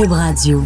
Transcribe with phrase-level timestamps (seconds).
[0.00, 0.64] Cube Radio.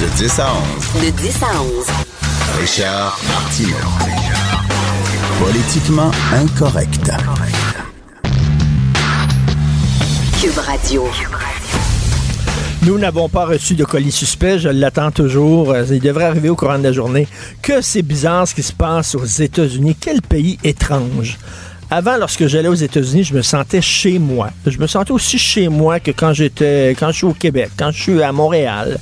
[0.00, 0.48] De 10 à
[0.96, 1.04] 11.
[1.04, 1.86] De 10 à 11.
[2.58, 3.76] Richard Martineau.
[5.38, 7.12] Politiquement incorrect.
[10.40, 11.04] Cube Radio.
[12.84, 15.70] Nous n'avons pas reçu de colis suspect, je l'attends toujours.
[15.70, 17.28] Euh, Il devrait arriver au courant de la journée.
[17.62, 19.96] Que c'est bizarre ce qui se passe aux États-Unis.
[20.00, 21.38] Quel pays étrange?
[21.94, 24.48] Avant, lorsque j'allais aux États-Unis, je me sentais chez moi.
[24.66, 27.90] Je me sentais aussi chez moi que quand j'étais, quand je suis au Québec, quand
[27.90, 28.98] je suis à Montréal.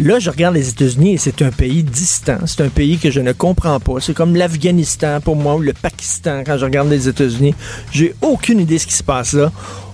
[0.00, 2.38] Là, je regarde les États-Unis et c'est un pays distant.
[2.46, 4.00] C'est un pays que je ne comprends pas.
[4.00, 7.54] C'est comme l'Afghanistan pour moi ou le Pakistan quand je regarde les États-Unis.
[7.92, 9.52] J'ai aucune idée de ce qui se passe là.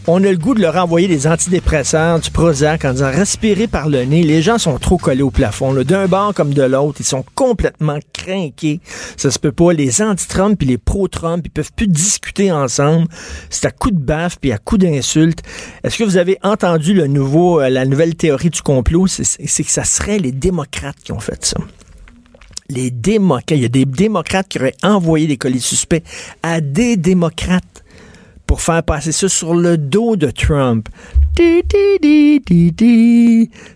[0.09, 3.89] On a le goût de leur envoyer des antidépresseurs, du Prozac en disant respirer par
[3.89, 4.25] le nez.
[4.25, 5.73] Les gens sont trop collés au plafond.
[5.85, 8.81] D'un bord comme de l'autre, ils sont complètement craqués.
[9.17, 9.73] Ça se peut pas.
[9.73, 13.07] Les anti-Trump et les pro-Trump, ils peuvent plus discuter ensemble.
[13.49, 15.43] C'est à coup de baffe puis à coup d'insultes.
[15.85, 19.07] Est-ce que vous avez entendu euh, la nouvelle théorie du complot?
[19.07, 21.59] C'est c'est que ça serait les démocrates qui ont fait ça
[22.69, 23.51] les démocrates.
[23.51, 26.03] Il y a des démocrates qui auraient envoyé des colis suspects
[26.43, 27.82] à des démocrates
[28.53, 30.87] pour faire passer ça sur le dos de Trump.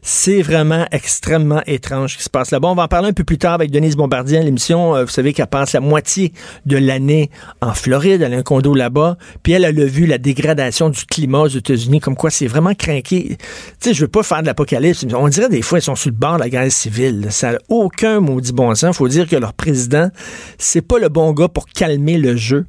[0.02, 2.68] C'est vraiment extrêmement étrange ce qui se passe là-bas.
[2.68, 4.94] On va en parler un peu plus tard avec Denise Bombardier l'émission.
[4.94, 6.34] Euh, Vous savez qu'elle passe la moitié
[6.66, 7.30] de l'année
[7.62, 8.20] en Floride.
[8.20, 9.16] Elle a un condo là-bas.
[9.42, 12.74] Puis elle, elle a vu la dégradation du climat aux États-Unis, comme quoi c'est vraiment
[12.74, 13.38] craqué.
[13.38, 13.38] Tu
[13.80, 15.06] sais, je veux pas faire de l'apocalypse.
[15.14, 17.28] On dirait des fois, ils sont sur le bord de la guerre civile.
[17.30, 18.94] Ça n'a aucun maudit bon sens.
[18.94, 20.10] Faut dire que leur président,
[20.58, 22.66] c'est pas le bon gars pour calmer le jeu.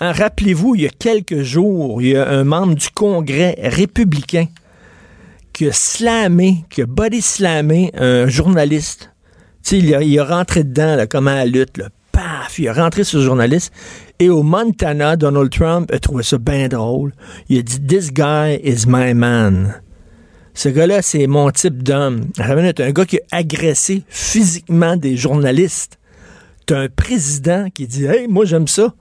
[0.00, 4.46] Hein, Rappelez-vous, il y a quelques jours, il y a un membre du Congrès républicain
[5.52, 9.12] qui a slamé, qui a body slamé un journaliste.
[9.62, 11.88] Tu sais, il a, il a rentré dedans, là, comme à la lutte, là.
[12.10, 12.58] Paf!
[12.58, 13.72] Il a rentré sur le journaliste.
[14.18, 17.12] Et au Montana, Donald Trump a trouvé ça bien drôle.
[17.48, 19.80] Il a dit This guy is my man.
[20.54, 22.26] Ce gars-là, c'est mon type d'homme.
[22.38, 25.98] Ramène un gars qui a agressé physiquement des journalistes.
[26.66, 28.94] T'as un président qui dit Hey, moi j'aime ça.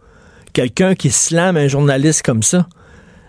[0.53, 2.67] Quelqu'un qui slame un journaliste comme ça.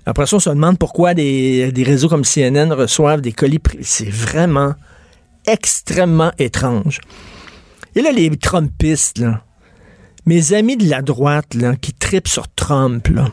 [0.07, 3.61] Après ça, on se demande pourquoi des, réseaux comme CNN reçoivent des colis.
[3.81, 4.75] C'est vraiment
[5.47, 7.01] extrêmement étrange.
[7.95, 9.43] Et là, les Trumpistes, là,
[10.27, 13.29] mes amis de la droite, qui tripent sur Trump, là,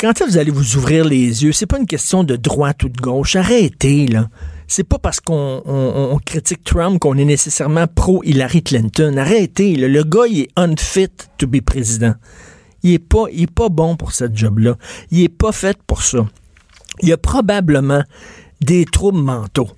[0.00, 1.52] quand que vous allez vous ouvrir les yeux?
[1.52, 3.36] C'est pas une question de droite ou de gauche.
[3.36, 4.28] Arrêtez, là.
[4.70, 9.16] C'est pas parce qu'on on- on critique Trump qu'on est nécessairement pro Hillary Clinton.
[9.16, 9.74] Arrêtez.
[9.76, 11.08] Le gars, il est unfit
[11.38, 12.14] to be président.
[12.82, 14.76] Il est pas, il est pas bon pour ce job-là.
[15.10, 16.18] Il est pas fait pour ça.
[17.02, 18.02] Il y a probablement
[18.60, 19.68] des troubles mentaux.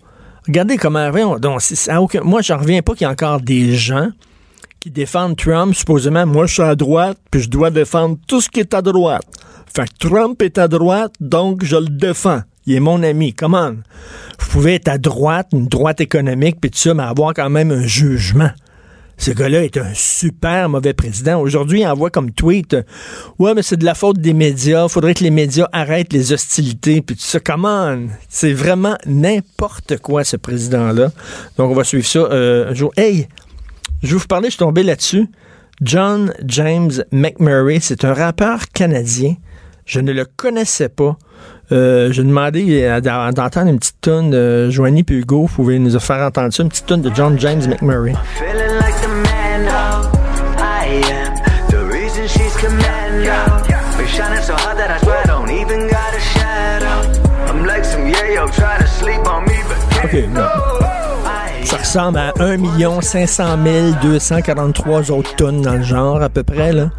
[0.47, 4.09] Regardez comment, donc, ça aucun- moi, j'en reviens pas qu'il y a encore des gens
[4.81, 8.49] qui défendent Trump, supposément, moi je suis à droite, puis je dois défendre tout ce
[8.49, 9.23] qui est à droite.
[9.73, 12.41] Fait que Trump est à droite, donc je le défends.
[12.67, 13.35] Il est mon ami.
[13.35, 13.73] Comment?
[14.39, 17.71] Vous pouvez être à droite, une droite économique, puis tout ça, mais avoir quand même
[17.71, 18.51] un jugement.
[19.21, 21.39] Ce gars-là est un super mauvais président.
[21.43, 22.83] Aujourd'hui, il envoie comme tweet euh,
[23.39, 24.89] Ouais, mais c'est de la faute des médias.
[24.89, 27.03] Faudrait que les médias arrêtent les hostilités.
[27.03, 27.99] Puis tout ça, comment
[28.31, 31.13] C'est vraiment n'importe quoi, ce président-là.
[31.59, 32.93] Donc, on va suivre ça euh, un jour.
[32.97, 33.29] Hey,
[34.03, 35.27] je vais vous parler, je suis tombé là-dessus.
[35.83, 39.35] John James McMurray, c'est un rappeur canadien.
[39.85, 41.19] Je ne le connaissais pas.
[41.73, 45.43] Euh, j'ai demandé à- d'entendre une petite tonne de Joanie puis Hugo.
[45.43, 48.15] Vous pouvez nous faire entendre ça, une petite tonne de John James McMurray.
[61.65, 63.59] Ça ressemble à 1 500
[64.03, 66.73] 243 autres tonnes dans le genre, à peu près.
[66.73, 66.91] Là.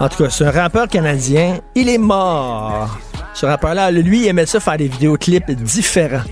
[0.00, 1.58] En tout cas, c'est un rappeur canadien.
[1.74, 2.98] Il est mort.
[3.36, 6.24] Ce rappeur-là, lui, il aimait ça faire des vidéoclips différents.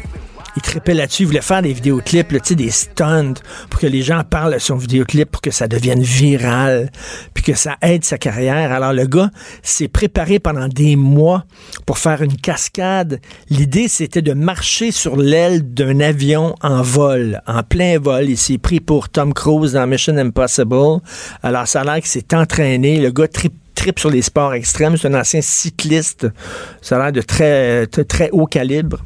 [0.56, 3.34] Il tripait là-dessus, il voulait faire des vidéoclips, là, des stunts,
[3.69, 6.91] pour que les gens parlent de son vidéoclip, pour que ça devienne viral,
[7.34, 8.73] puis que ça aide sa carrière.
[8.73, 9.28] Alors le gars
[9.62, 11.44] s'est préparé pendant des mois
[11.84, 13.20] pour faire une cascade.
[13.50, 18.31] L'idée, c'était de marcher sur l'aile d'un avion en vol, en plein vol.
[18.31, 21.02] Il s'est pris pour Tom Cruise dans Mission Impossible.
[21.43, 22.99] Alors ça a l'air qu'il s'est entraîné.
[22.99, 24.97] Le gars trip trip sur les sports extrêmes.
[24.97, 26.26] C'est un ancien cycliste.
[26.81, 29.03] Ça a l'air de très, très, très haut calibre.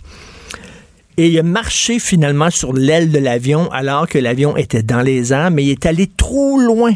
[1.17, 5.32] Et il a marché finalement sur l'aile de l'avion alors que l'avion était dans les
[5.32, 6.94] airs, mais il est allé trop loin.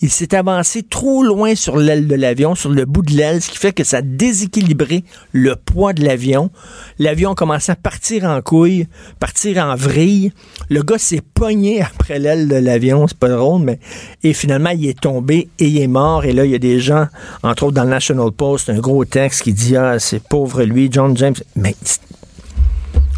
[0.00, 3.50] Il s'est avancé trop loin sur l'aile de l'avion, sur le bout de l'aile, ce
[3.50, 5.02] qui fait que ça a déséquilibré
[5.32, 6.50] le poids de l'avion.
[6.98, 8.86] L'avion a commencé à partir en couille,
[9.18, 10.32] partir en vrille.
[10.68, 13.80] Le gars s'est pogné après l'aile de l'avion, c'est pas drôle, mais
[14.22, 16.24] et finalement il est tombé et il est mort.
[16.24, 17.08] Et là, il y a des gens,
[17.42, 20.88] entre autres dans le National Post, un gros texte qui dit Ah, c'est pauvre lui,
[20.92, 21.34] John James.
[21.56, 21.74] Mais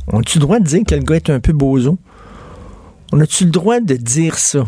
[0.08, 1.98] on a-tu le droit de dire que le gars est un peu bozo?
[3.12, 4.64] On a-tu le droit de dire ça?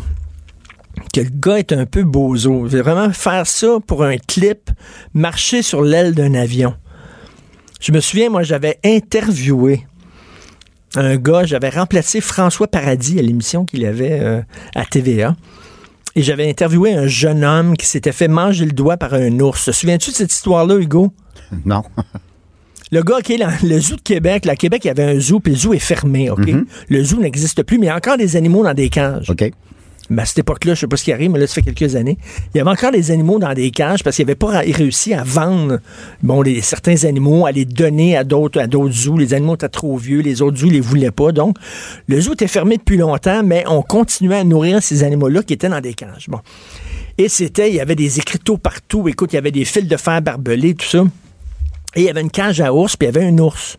[1.13, 2.65] Que le gars est un peu bozo.
[2.65, 4.71] Vraiment faire ça pour un clip,
[5.13, 6.73] marcher sur l'aile d'un avion.
[7.79, 9.85] Je me souviens, moi, j'avais interviewé
[10.95, 14.41] un gars, j'avais remplacé François Paradis à l'émission qu'il avait euh,
[14.75, 15.35] à TVA.
[16.15, 19.65] Et j'avais interviewé un jeune homme qui s'était fait manger le doigt par un ours.
[19.65, 21.13] Te souviens-tu de cette histoire-là, Hugo?
[21.65, 21.83] Non.
[22.91, 25.19] Le gars qui est dans le zoo de Québec, là, Québec, il y avait un
[25.19, 26.47] zoo, puis le zoo est fermé, OK?
[26.89, 29.29] Le zoo n'existe plus, mais il y a encore des animaux dans des cages.
[29.29, 29.51] OK.
[30.13, 31.95] Mais à cette époque-là, je sais pas ce qui arrive, mais là, ça fait quelques
[31.95, 32.17] années.
[32.53, 35.23] Il y avait encore des animaux dans des cages parce qu'ils n'avaient pas réussi à
[35.23, 35.79] vendre
[36.21, 39.17] bon, certains animaux, à les donner à d'autres, à d'autres zoos.
[39.17, 41.31] Les animaux étaient trop vieux, les autres zoos les voulaient pas.
[41.31, 41.57] Donc,
[42.07, 45.69] le zoo était fermé depuis longtemps, mais on continuait à nourrir ces animaux-là qui étaient
[45.69, 46.27] dans des cages.
[47.17, 49.07] Et c'était, il y avait des écriteaux partout.
[49.07, 51.03] Écoute, il y avait des fils de fer barbelés, tout ça.
[51.95, 53.77] Et il y avait une cage à ours, puis il y avait un ours.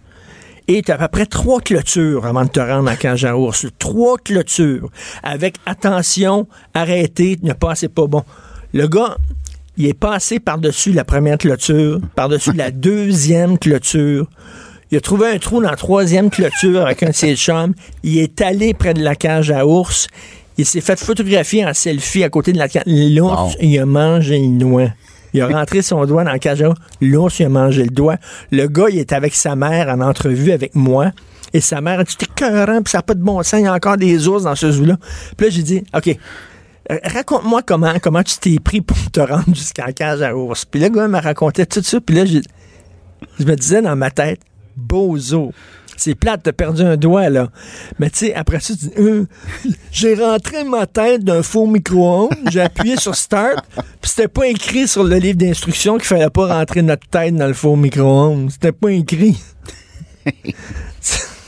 [0.66, 3.66] Et tu à peu près trois clôtures avant de te rendre à cage à ours.
[3.78, 4.88] Trois clôtures.
[5.22, 8.22] Avec attention, arrêtez, ne passez pas bon.
[8.72, 9.16] Le gars,
[9.76, 14.26] il est passé par-dessus la première clôture, par-dessus la deuxième clôture.
[14.90, 17.74] Il a trouvé un trou dans la troisième clôture avec un de ses chums.
[18.02, 20.06] Il est allé près de la cage à ours.
[20.56, 22.84] Il s'est fait photographier en selfie à côté de la cage.
[22.86, 23.60] L'ours, Wow.
[23.60, 24.88] il a mangé le noix.
[25.34, 26.78] Il a rentré son doigt dans à ours.
[27.00, 28.16] L'ours, il a mangé le doigt.
[28.52, 31.10] Le gars, il est avec sa mère en entrevue avec moi.
[31.52, 33.64] Et sa mère a dit, t'es cœurant, puis ça n'a pas de bon sens, il
[33.64, 34.96] y a encore des ours dans ce zoo-là.
[35.36, 36.08] Puis là, j'ai dit, OK,
[36.90, 40.64] euh, raconte-moi comment, comment tu t'es pris pour te rendre jusqu'à la cage à ours.
[40.64, 44.40] Puis le gars m'a raconté tout ça, puis là, je me disais dans ma tête,
[44.76, 45.52] bozo.
[45.96, 47.48] C'est plate, t'as perdu un doigt, là.
[47.98, 49.26] Mais tu sais, après ça, tu dis, Euh,
[49.92, 53.64] j'ai rentré ma tête d'un faux micro-ondes, j'ai appuyé sur Start,
[54.00, 57.46] puis c'était pas écrit sur le livre d'instructions qu'il fallait pas rentrer notre tête dans
[57.46, 58.50] le faux micro-ondes.
[58.50, 59.36] C'était pas écrit.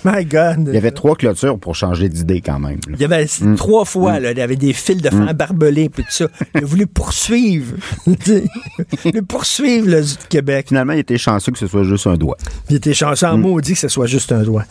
[0.07, 0.69] My God.
[0.69, 2.79] Il y avait trois clôtures pour changer d'idée quand même.
[2.87, 2.95] là.
[2.95, 3.27] Il y avait
[3.57, 6.29] trois fois, là, il y avait des fils de fer barbelés, puis tout ça.
[6.55, 7.75] Il a voulu poursuivre.
[8.07, 10.67] voulu poursuivre le Québec.
[10.69, 12.37] Finalement, il était chanceux que ce soit juste un doigt.
[12.71, 14.65] Il était chanceux en maudit que ce soit juste un doigt.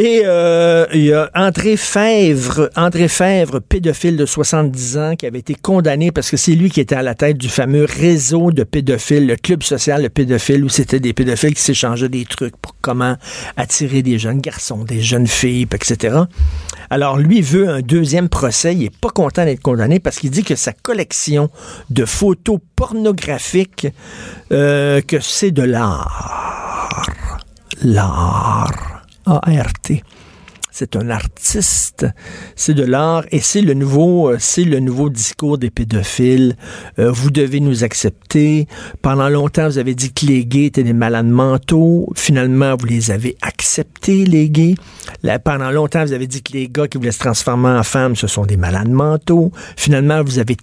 [0.00, 5.40] Et euh, il y a André Fèvre, André Fèvre, pédophile de 70 ans, qui avait
[5.40, 8.62] été condamné parce que c'est lui qui était à la tête du fameux réseau de
[8.62, 12.76] pédophiles, le club social de pédophiles, où c'était des pédophiles qui s'échangeaient des trucs pour
[12.80, 13.16] comment
[13.56, 16.16] attirer des jeunes garçons, des jeunes filles, etc.
[16.90, 18.76] Alors lui veut un deuxième procès.
[18.76, 21.50] Il est pas content d'être condamné parce qu'il dit que sa collection
[21.90, 23.88] de photos pornographiques,
[24.52, 27.08] euh, que c'est de l'art
[27.82, 28.97] l'art.
[30.70, 32.06] C'est un artiste,
[32.54, 36.54] c'est de l'art et c'est le nouveau, euh, discours des pédophiles.
[37.00, 38.68] Euh, vous devez nous accepter.
[39.02, 42.12] Pendant longtemps, vous avez dit que les gays étaient des malades mentaux.
[42.14, 44.76] Finalement, vous les avez acceptés, les gays.
[45.42, 48.28] Pendant longtemps, vous avez dit que les gars qui voulaient se transformer en femmes, ce
[48.28, 49.50] sont des malades mentaux.
[49.76, 50.56] Finalement, vous avez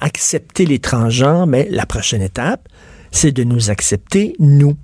[0.00, 2.66] accepté les transgenres, mais la prochaine étape,
[3.10, 4.76] c'est de nous accepter, nous.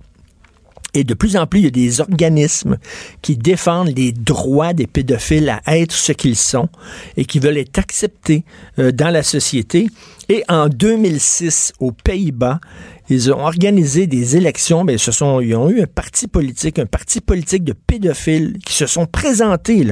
[0.95, 2.79] Et de plus en plus, il y a des organismes
[3.23, 6.69] qui défendent les droits des pédophiles à être ce qu'ils sont
[7.17, 8.45] et qui veulent être acceptés
[8.79, 9.89] euh, dans la société.
[10.29, 12.61] Et en 2006, aux Pays-Bas,
[13.09, 14.85] ils ont organisé des élections.
[14.85, 18.75] Mais ce sont, ils ont eu un parti politique, un parti politique de pédophiles qui
[18.75, 19.87] se sont présentés,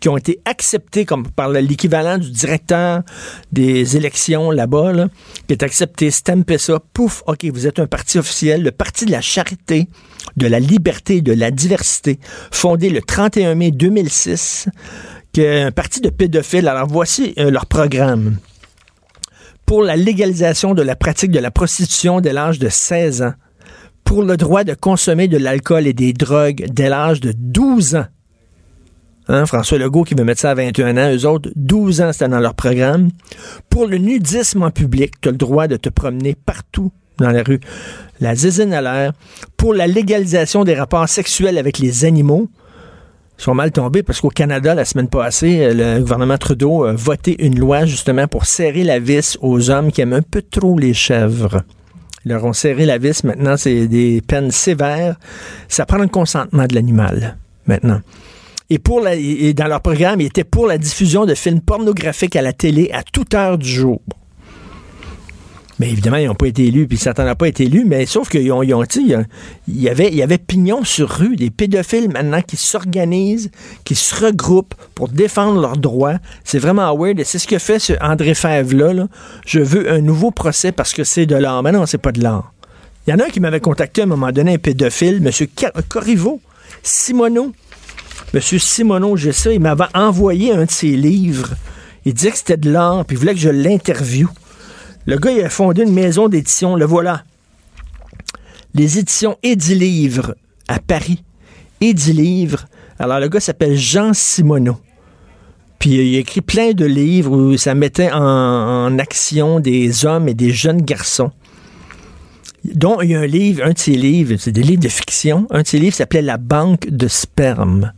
[0.00, 3.02] qui ont été acceptés comme par l'équivalent du directeur
[3.52, 5.08] des élections là-bas, là,
[5.46, 9.10] qui est accepté, stampé ça, pouf, OK, vous êtes un parti officiel, le parti de
[9.10, 9.88] la charité,
[10.36, 12.18] de la liberté de la diversité,
[12.50, 14.68] fondé le 31 mai 2006,
[15.32, 16.68] qui est un parti de pédophiles.
[16.68, 18.36] Alors voici euh, leur programme.
[19.72, 23.32] Pour la légalisation de la pratique de la prostitution dès l'âge de 16 ans.
[24.04, 28.04] Pour le droit de consommer de l'alcool et des drogues dès l'âge de 12 ans.
[29.28, 32.28] Hein, François Legault qui veut mettre ça à 21 ans, eux autres, 12 ans, c'était
[32.28, 33.08] dans leur programme.
[33.70, 37.42] Pour le nudisme en public, tu as le droit de te promener partout dans la
[37.42, 37.60] rue.
[38.20, 39.14] La zizine à l'air.
[39.56, 42.50] Pour la légalisation des rapports sexuels avec les animaux,
[43.42, 47.44] sont mal tombés parce qu'au Canada, la semaine passée, euh, le gouvernement Trudeau a voté
[47.44, 50.94] une loi justement pour serrer la vis aux hommes qui aiment un peu trop les
[50.94, 51.62] chèvres.
[52.24, 53.24] Ils leur ont serré la vis.
[53.24, 55.16] Maintenant, c'est des peines sévères.
[55.68, 58.00] Ça prend le consentement de l'animal, maintenant.
[58.70, 58.80] Et,
[59.48, 62.90] et dans leur programme, il était pour la diffusion de films pornographiques à la télé
[62.92, 64.00] à toute heure du jour.
[65.82, 68.28] Mais évidemment, ils n'ont pas été élus, puis Satan n'a pas été élu, mais sauf
[68.28, 71.50] qu'ils ont, ils ont sais, il y avait, il y avait pignon sur rue, des
[71.50, 73.50] pédophiles maintenant qui s'organisent,
[73.82, 76.18] qui se regroupent pour défendre leurs droits.
[76.44, 78.92] C'est vraiment weird, et c'est ce que fait ce André Fèvre-là.
[78.92, 79.08] là.
[79.44, 81.64] Je veux un nouveau procès parce que c'est de l'art.
[81.64, 82.52] Mais non, c'est pas de l'art.
[83.08, 85.48] Il y en a un qui m'avait contacté à un moment donné, un pédophile, M.
[85.88, 86.40] Corriveau,
[86.84, 87.50] Simoneau.
[88.32, 88.40] M.
[88.40, 91.54] Simoneau, j'ai ça, il m'avait envoyé un de ses livres.
[92.04, 94.28] Il disait que c'était de l'art, puis il voulait que je l'interviewe.
[95.06, 97.24] Le gars, il a fondé une maison d'édition, le voilà.
[98.74, 100.34] Les éditions Édilivre
[100.68, 101.22] à Paris.
[102.98, 104.76] Alors, le gars s'appelle Jean Simoneau.
[105.80, 110.34] Puis il a écrit plein de livres où ça mettait en, action des hommes et
[110.34, 111.32] des jeunes garçons
[112.64, 115.48] dont il y a un livre, un de ses livres, c'est des livres de fiction.
[115.50, 117.92] Un de ses livres s'appelait La banque de sperme.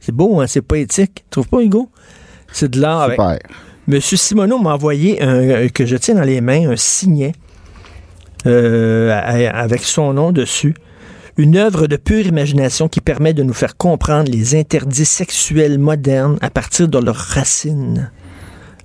[0.00, 0.46] C'est beau, hein?
[0.46, 1.16] C'est poétique.
[1.16, 1.90] Tu trouves pas, Hugo?
[2.50, 3.10] C'est de l'art.
[3.88, 7.32] Monsieur Simoneau m'a envoyé euh, que je tiens dans les mains, un signet
[8.44, 9.18] euh,
[9.50, 10.74] avec son nom dessus.
[11.38, 16.36] Une œuvre de pure imagination qui permet de nous faire comprendre les interdits sexuels modernes
[16.42, 18.10] à partir de leurs racines.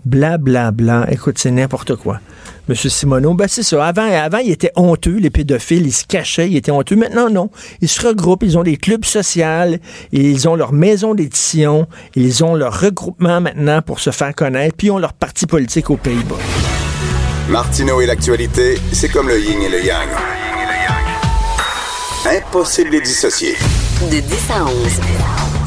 [0.05, 1.05] Bla bla bla.
[1.11, 2.21] Écoute, c'est n'importe quoi.
[2.69, 3.85] Monsieur Simoneau, ben c'est ça.
[3.85, 6.95] Avant, avant, ils étaient honteux, les pédophiles, ils se cachaient, ils étaient honteux.
[6.95, 7.49] Maintenant, non.
[7.81, 9.77] Ils se regroupent, ils ont des clubs sociaux,
[10.13, 14.87] ils ont leur maison d'édition, ils ont leur regroupement maintenant pour se faire connaître, puis
[14.87, 16.37] ils ont leur parti politique aux Pays-Bas.
[17.49, 20.07] Martineau et l'actualité, c'est comme le yin et le yang.
[22.25, 23.55] Impossible de les dissocier.
[24.09, 24.71] De 10 à 11.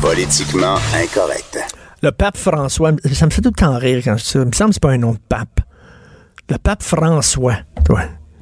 [0.00, 1.58] Politiquement incorrect.
[2.02, 4.38] Le pape François, ça me fait tout le temps rire quand je dis ça.
[4.38, 5.60] Il me semble que c'est pas un nom de pape.
[6.48, 7.56] Le pape François.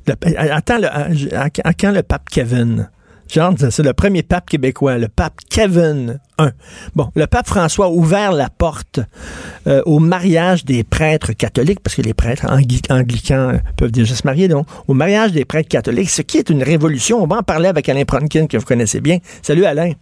[0.06, 0.14] Le-
[0.52, 2.88] attends, le- à, à- à quand le pape Kevin?
[3.32, 6.48] Genre, c'est le premier pape québécois, le pape Kevin I.
[6.94, 9.00] Bon, le pape François a ouvert la porte
[9.66, 14.14] euh, au mariage des prêtres catholiques, parce que les prêtres angli- anglicans euh, peuvent déjà
[14.14, 17.22] se marier, donc, au mariage des prêtres catholiques, ce qui est une révolution.
[17.22, 19.18] On va en parler avec Alain Pronkin, que vous connaissez bien.
[19.40, 19.92] Salut Alain.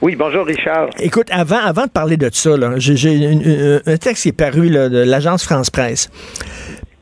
[0.00, 0.88] Oui, bonjour Richard.
[1.00, 4.98] Écoute, avant, avant de parler de ça, j'ai, un texte qui est paru là, de
[4.98, 6.10] l'agence France-Presse.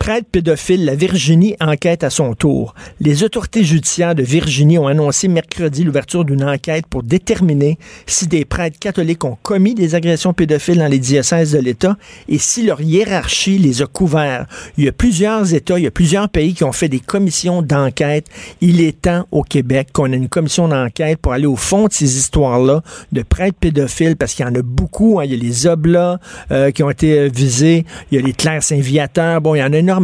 [0.07, 2.77] Prêtre pédophile, la Virginie enquête à son tour.
[3.01, 8.45] Les autorités judiciaires de Virginie ont annoncé mercredi l'ouverture d'une enquête pour déterminer si des
[8.45, 11.97] prêtres catholiques ont commis des agressions pédophiles dans les diocèses de l'État
[12.29, 14.47] et si leur hiérarchie les a couverts.
[14.79, 17.61] Il y a plusieurs États, il y a plusieurs pays qui ont fait des commissions
[17.61, 18.29] d'enquête.
[18.61, 21.93] Il est temps au Québec qu'on ait une commission d'enquête pour aller au fond de
[21.93, 25.19] ces histoires-là de prêtres pédophiles parce qu'il y en a beaucoup.
[25.19, 25.25] hein.
[25.25, 26.21] Il y a les Oblats
[26.53, 27.85] euh, qui ont été visés.
[28.13, 29.41] Il y a les Claires Saint-Viateur.
[29.41, 29.96] Bon, il y en a énormément.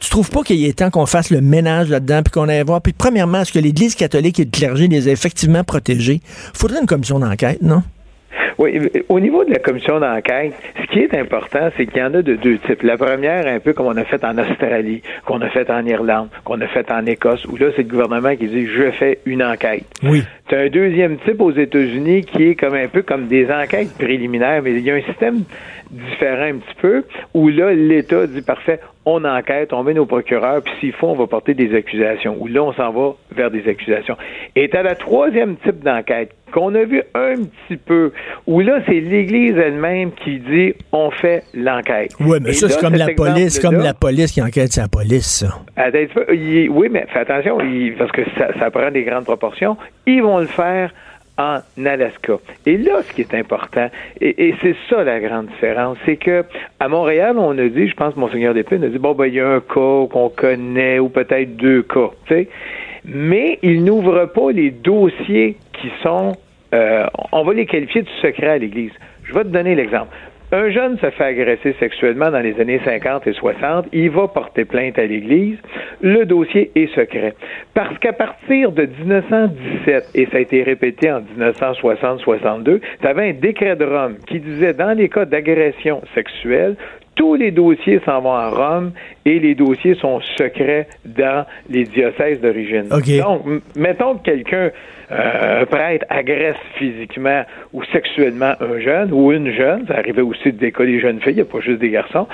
[0.00, 2.80] Tu trouves pas qu'il est temps qu'on fasse le ménage là-dedans puis qu'on aille voir?
[2.80, 6.20] Puis premièrement, est-ce que l'Église catholique et le clergé les a effectivement protégés?
[6.54, 7.82] Faudrait une commission d'enquête, non?
[8.58, 12.02] Oui, euh, au niveau de la commission d'enquête, ce qui est important, c'est qu'il y
[12.02, 12.82] en a de deux types.
[12.82, 16.28] La première, un peu comme on a fait en Australie, qu'on a fait en Irlande,
[16.44, 19.44] qu'on a fait en Écosse, où là, c'est le gouvernement qui dit je fais une
[19.44, 19.84] enquête.
[20.02, 20.24] Oui.
[20.48, 23.92] Tu as un deuxième type aux États-Unis qui est comme un peu comme des enquêtes
[23.96, 25.44] préliminaires, mais il y a un système
[25.90, 27.04] différent un petit peu
[27.34, 31.14] où là, l'État dit parfait, on enquête, on met nos procureurs, puis s'il faut, on
[31.14, 32.36] va porter des accusations.
[32.38, 34.16] Où là, on s'en va vers des accusations.
[34.54, 38.12] Et à la troisième type d'enquête qu'on a vu un petit peu,
[38.46, 42.12] où là, c'est l'Église elle-même qui dit on fait l'enquête.
[42.20, 45.40] Oui, mais Et ça, c'est comme la police, comme la police qui enquête la police,
[45.40, 45.58] ça.
[45.76, 47.58] Attends oui, mais fais attention,
[47.98, 49.76] parce que ça, ça prend des grandes proportions.
[50.06, 50.92] Ils vont le faire
[51.38, 52.34] en Alaska.
[52.66, 53.88] Et là, ce qui est important,
[54.20, 56.44] et, c'est ça la grande différence, c'est que
[56.80, 59.40] à Montréal, on a dit, je pense, Monseigneur Despines a dit, bon, ben, il y
[59.40, 62.48] a un cas qu'on connaît, ou peut-être deux cas, tu sais.
[63.04, 66.36] Mais il n'ouvre pas les dossiers qui sont,
[66.74, 68.92] euh, on va les qualifier de secrets à l'Église.
[69.24, 70.14] Je vais te donner l'exemple.
[70.50, 74.64] Un jeune se fait agresser sexuellement dans les années 50 et 60, il va porter
[74.64, 75.58] plainte à l'Église,
[76.00, 77.34] le dossier est secret.
[77.74, 83.32] Parce qu'à partir de 1917, et ça a été répété en 1960-62, tu avais un
[83.34, 86.76] décret de Rome qui disait dans les cas d'agression sexuelle,
[87.18, 88.92] tous les dossiers s'en vont à Rome
[89.26, 92.84] et les dossiers sont secrets dans les diocèses d'origine.
[92.88, 93.44] Donc,
[93.76, 94.70] mettons que quelqu'un,
[95.10, 100.52] euh, un prêtre, agresse physiquement ou sexuellement un jeune ou une jeune, ça arrivait aussi
[100.52, 102.28] des cas des jeunes filles, il n'y a pas juste des garçons,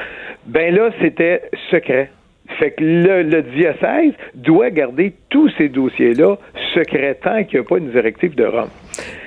[0.46, 2.10] ben là, c'était secret.
[2.58, 6.36] Fait que le, le diocèse doit garder tous ces dossiers-là
[6.74, 8.68] secrets tant qu'il n'y a pas une directive de Rome.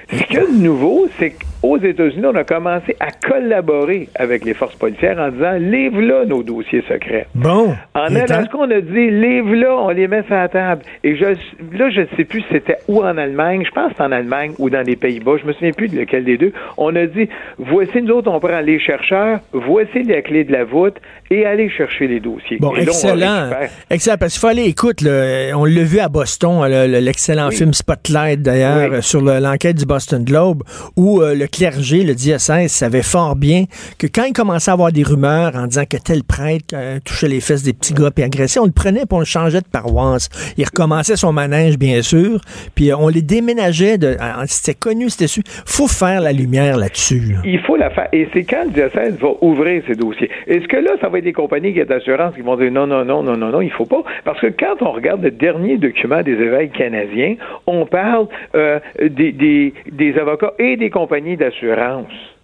[0.10, 1.34] Ce qu'il y a de nouveau, c'est
[1.64, 6.44] aux États-Unis, on a commencé à collaborer avec les forces policières en disant livre-là nos
[6.44, 7.28] dossiers secrets.
[7.36, 7.76] Bon.
[7.96, 8.00] En.
[8.16, 10.82] Alaska, on a dit livre-là, on les met sur la table.
[11.04, 13.96] Et je, là, je ne sais plus si c'était où en Allemagne, je pense que
[13.98, 16.52] c'est en Allemagne ou dans les Pays-Bas, je me souviens plus de lequel des deux.
[16.78, 20.64] On a dit voici nous autres, on prend les chercheurs, voici les clés de la
[20.64, 20.96] voûte
[21.30, 22.58] et allez chercher les dossiers.
[22.60, 23.50] Bon, Et excellent.
[23.90, 24.18] Excellent.
[24.18, 27.56] Parce qu'il faut aller, écoute, on l'a vu à Boston, le- le- l'excellent Oui.
[27.56, 29.04] film Spotlight, d'ailleurs, Oui.
[29.04, 30.64] sur le- l'enquête du Boston Globe,
[30.96, 33.64] où euh, le clergé, le diocèse, savait fort bien
[33.98, 37.28] que quand il commençait à avoir des rumeurs en disant que tel prêtre euh, touchait
[37.28, 39.68] les fesses des petits gars puis agressait, on le prenait puis on le changeait de
[39.72, 40.30] paroisse.
[40.58, 42.42] Il recommençait son manège, bien sûr,
[42.76, 43.98] puis euh, on les déménageait.
[43.98, 45.44] De, c'était connu, c'était sûr.
[45.66, 47.22] faut faire la lumière là-dessus.
[47.32, 47.40] là.
[47.44, 48.08] Il faut la faire.
[48.14, 50.30] Et c'est quand le diocèse va ouvrir ses dossiers.
[50.46, 53.24] Est-ce que là, ça va être des compagnies d'assurance qui vont dire non, non, non,
[53.24, 54.04] non, non, non, il faut pas?
[54.26, 57.36] Parce que quand on regarde le dernier document des évêques canadiens,
[57.66, 62.37] on parle euh, des, des, des avocats et des compagnies d'assurance.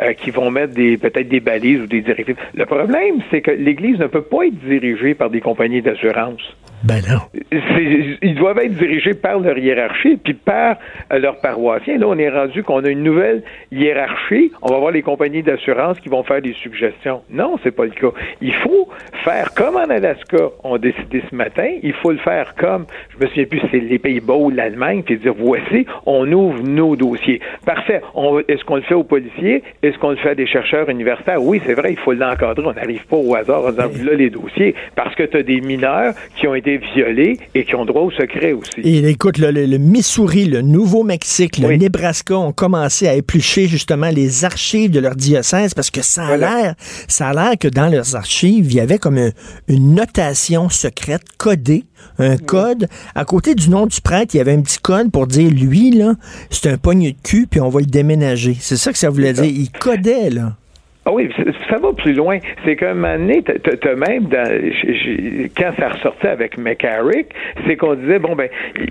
[0.00, 2.36] Euh, qui vont mettre des peut-être des balises ou des directives.
[2.54, 6.42] Le problème, c'est que l'Église ne peut pas être dirigée par des compagnies d'assurance.
[6.84, 7.40] Ben non.
[8.22, 10.76] Ils doivent être dirigés par leur hiérarchie puis par
[11.12, 11.98] euh, leurs paroissiens.
[11.98, 14.52] Là, on est rendu qu'on a une nouvelle hiérarchie.
[14.62, 17.22] On va voir les compagnies d'assurance qui vont faire des suggestions.
[17.30, 18.12] Non, c'est pas le cas.
[18.40, 18.88] Il faut
[19.24, 21.68] faire comme en Alaska, on a décidé ce matin.
[21.82, 25.16] Il faut le faire comme, je me souviens plus, c'est les Pays-Bas ou l'Allemagne, puis
[25.18, 27.40] dire voici, on ouvre nos dossiers.
[27.66, 28.02] Parfait.
[28.46, 29.64] Est-ce qu'on le fait aux policiers?
[29.88, 31.42] Est-ce qu'on le fait à des chercheurs universitaires?
[31.42, 32.64] Oui, c'est vrai, il faut l'encadrer.
[32.66, 35.60] On n'arrive pas au hasard en disant là les dossiers, parce que tu as des
[35.60, 38.80] mineurs qui ont été violés et qui ont droit au secret aussi.
[38.84, 41.78] Et écoute, le, le- le Missouri, le Nouveau-Mexique, le Oui.
[41.78, 46.26] Nebraska ont commencé à éplucher justement les archives de leur diocèse parce que ça a
[46.26, 46.56] Voilà.
[46.62, 46.74] l'air,
[47.08, 49.30] ça a l'air que dans leurs archives, il y avait comme un-
[49.68, 51.84] une notation secrète codée,
[52.18, 52.88] un code.
[53.14, 55.90] À côté du nom du prêtre, il y avait un petit code pour dire lui,
[55.90, 56.14] là,
[56.50, 58.56] c'est un poignet de cul, puis on va le déménager.
[58.60, 59.44] C'est ça que ça voulait dire.
[59.44, 60.56] Il codait, là.
[61.08, 61.30] Ah oui,
[61.70, 62.38] ça, va plus loin.
[62.66, 64.44] C'est qu'à un moment donné, t'as- même, dans,
[65.56, 67.28] quand ça ressortait avec McCarrick,
[67.66, 68.48] c'est qu'on disait, bon, ben,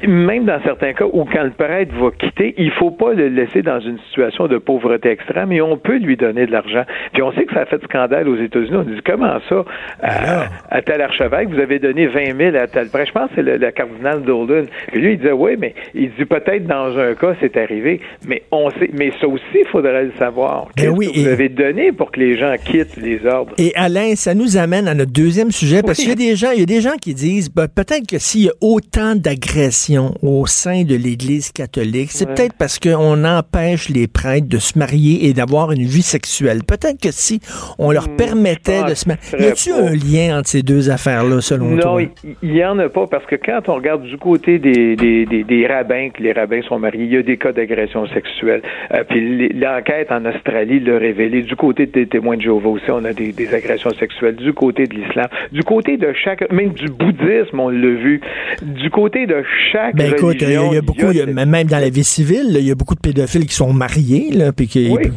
[0.07, 3.62] même dans certains cas où quand le prêtre va quitter, il faut pas le laisser
[3.62, 6.86] dans une situation de pauvreté extrême et on peut lui donner de l'argent.
[7.13, 8.75] Puis on sait que ça a fait scandale aux États-Unis.
[8.77, 9.63] On dit, comment ça,
[10.01, 13.09] à, à tel archevêque, vous avez donné 20 000 à tel prêtre?
[13.09, 14.63] Je pense que c'est le, le cardinal Dolan.
[14.88, 18.00] Puis lui, il disait, oui, mais il dit, peut-être dans un cas, c'est arrivé.
[18.27, 20.65] Mais on sait, mais ça aussi, il faudrait le savoir.
[20.65, 23.53] Ben Qu'est-ce oui, que vous et- avez donné pour que les gens quittent les ordres?
[23.57, 26.05] Et Alain, ça nous amène à notre deuxième sujet parce Oui.
[26.05, 28.19] qu'il y a des gens, il y a des gens qui disent ben, peut-être que
[28.19, 32.33] s'il y a autant d'agressions au sein de l'Église catholique, c'est Ouais.
[32.35, 36.59] peut-être parce qu'on empêche les prêtres de se marier et d'avoir une vie sexuelle.
[36.67, 37.39] Peut-être que si
[37.79, 41.41] on leur Hmm, permettait de se marier, y a-t-il un lien entre ces deux affaires-là
[41.41, 42.01] selon Non, toi?
[42.01, 42.09] il
[42.43, 45.43] il y en a pas parce que quand on regarde du côté des, des, des,
[45.43, 48.61] des rabbins, que les rabbins sont mariés, il y a des cas d'agression sexuelle.
[48.93, 51.41] Euh, puis l'enquête en Australie l'a révélé.
[51.41, 54.35] Du côté des témoins de Jéhovah aussi, on a des, des agressions sexuelles.
[54.35, 58.21] Du côté de l'islam, du côté de chaque, même du bouddhisme, on l'a vu.
[58.61, 61.79] Du côté de chaque Ben écoute, il y, a- y beaucoup, y a- même dans
[61.79, 64.89] la vie civile, il y a beaucoup de pédophiles qui sont mariés, là, puis qui,
[64.89, 65.09] Oui.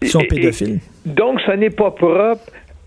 [0.00, 0.78] qui sont Et- et- pédophiles.
[1.04, 2.40] Donc, ce n'est pas propre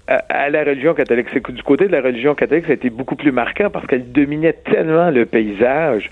[0.10, 1.28] à, la religion catholique.
[1.34, 3.86] C'est que du côté de la religion catholique, ça a été beaucoup plus marquant parce
[3.86, 6.10] qu'elle dominait tellement le paysage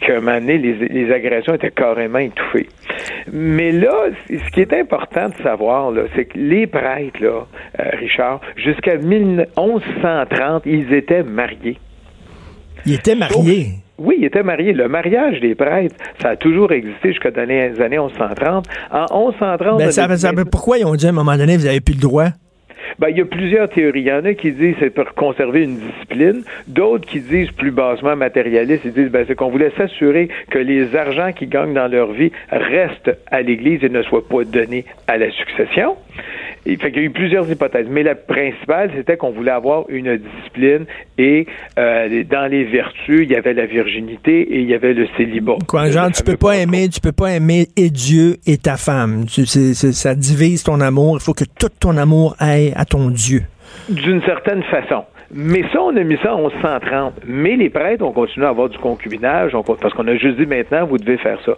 [0.00, 2.68] qu'à un moment donné, les, les agressions étaient carrément étouffées.
[3.32, 3.92] Mais là,
[4.28, 7.46] ce qui est important de savoir, c'est que les prêtres, là,
[7.80, 11.78] euh, Richard, jusqu'à 1130, ils étaient mariés.
[12.86, 13.66] Ils étaient mariés.
[13.98, 14.72] Oui, ils étaient mariés.
[14.72, 18.66] Le mariage des prêtres, ça a toujours existé jusqu'à dans les années 1130.
[18.90, 20.08] En 1130, Ben, ça-
[20.50, 22.28] pourquoi ils ont dit à un moment donné, vous n'avez plus le droit?
[22.98, 24.00] Ben, il y a plusieurs théories.
[24.00, 26.42] Il y en a qui disent c'est pour conserver une discipline.
[26.66, 30.94] D'autres qui disent plus bassement matérialistes, ils disent ben, c'est qu'on voulait s'assurer que les
[30.96, 35.18] argents qu'ils gagnent dans leur vie restent à l'Église et ne soient pas donnés à
[35.18, 35.96] la succession.
[36.66, 40.18] Il fait y a eu plusieurs hypothèses, mais la principale, c'était qu'on voulait avoir une
[40.18, 40.84] discipline
[41.16, 41.46] et
[41.78, 45.56] euh, dans les vertus, il y avait la virginité et il y avait le célibat.
[45.66, 49.24] Quoi, genre, tu peux pas aimer, tu peux pas aimer et Dieu et ta femme.
[49.26, 51.16] Tu- ça divise ton amour.
[51.18, 53.42] Il faut que tout ton amour aille à ton Dieu.
[53.88, 55.04] D'une certaine façon.
[55.32, 57.14] Mais ça, on a mis ça en 1130.
[57.26, 60.46] Mais les prêtres ont continué à avoir du concubinage, on- parce qu'on a juste dit
[60.46, 61.52] maintenant, vous devez faire ça.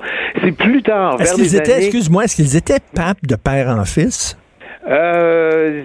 [0.44, 1.84] C'est plus tard, vers Est-ce qu'ils les étaient, années...
[1.86, 4.36] excuse-moi, est-ce qu'ils étaient papes de père en fils?
[4.88, 5.82] Euh,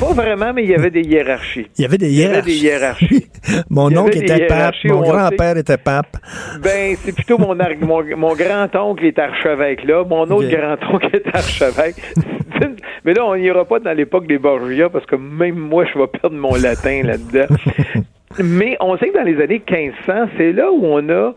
[0.00, 1.66] pas vraiment, mais il y avait des hiérarchies.
[1.78, 2.50] Il y avait des Il y avait hiérarchies.
[2.50, 3.26] des hiérarchies.
[3.70, 6.16] mon oncle était pape, mon grand-père était pape.
[6.62, 11.96] Ben, c'est plutôt mon, mon, mon grand-oncle est archevêque là, mon autre grand-oncle est archevêque.
[13.04, 16.06] Mais là, on n'ira pas dans l'époque des Borgia parce que même moi, je vais
[16.06, 17.54] perdre mon latin là-dedans.
[18.42, 21.34] Mais on sait que dans les années 1500, c'est là où on a,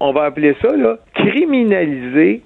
[0.00, 2.42] on va appeler ça, là, criminalisé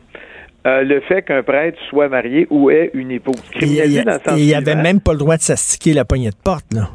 [0.67, 3.41] euh, le fait qu'un prêtre soit marié ou ait une épouse.
[3.53, 6.91] Criminalisé dans le même pas le droit de s'astiquer la poignée de porte, là.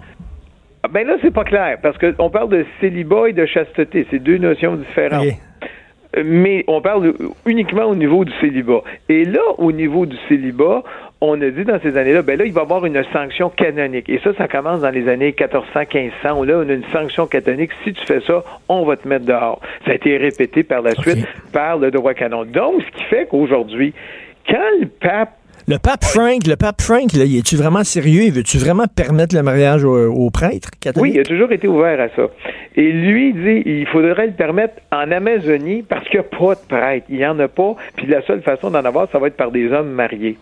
[0.84, 4.06] Ah, Ben là, c'est pas clair, parce qu'on parle de célibat et de chasteté.
[4.10, 5.28] C'est deux notions différentes.
[6.18, 7.14] Euh, Mais on parle
[7.46, 8.82] uniquement au niveau du célibat.
[9.08, 10.84] Et là, au niveau du célibat,
[11.22, 14.10] on a dit dans ces années-là, ben là, il va y avoir une sanction canonique.
[14.10, 17.72] Et ça, ça commence dans les années 1400-1500, où là, on a une sanction canonique.
[17.84, 19.62] Si tu fais ça, on va te mettre dehors.
[19.86, 22.44] Ça a été répété par la suite par le droit canon.
[22.44, 23.94] Donc, ce qui fait qu'aujourd'hui,
[24.50, 28.24] quand le pape Le pape Frank, le pape Frank, là, il est-tu vraiment sérieux?
[28.24, 32.00] Il veut-tu vraiment permettre le mariage aux, aux prêtres Oui, il a toujours été ouvert
[32.00, 32.24] à ça.
[32.76, 36.56] Et lui, il dit il faudrait le permettre en Amazonie parce qu'il n'y a pas
[36.56, 37.06] de prêtre.
[37.10, 37.76] Il n'y en a pas.
[37.96, 40.38] Puis la seule façon d'en avoir, ça va être par des hommes mariés.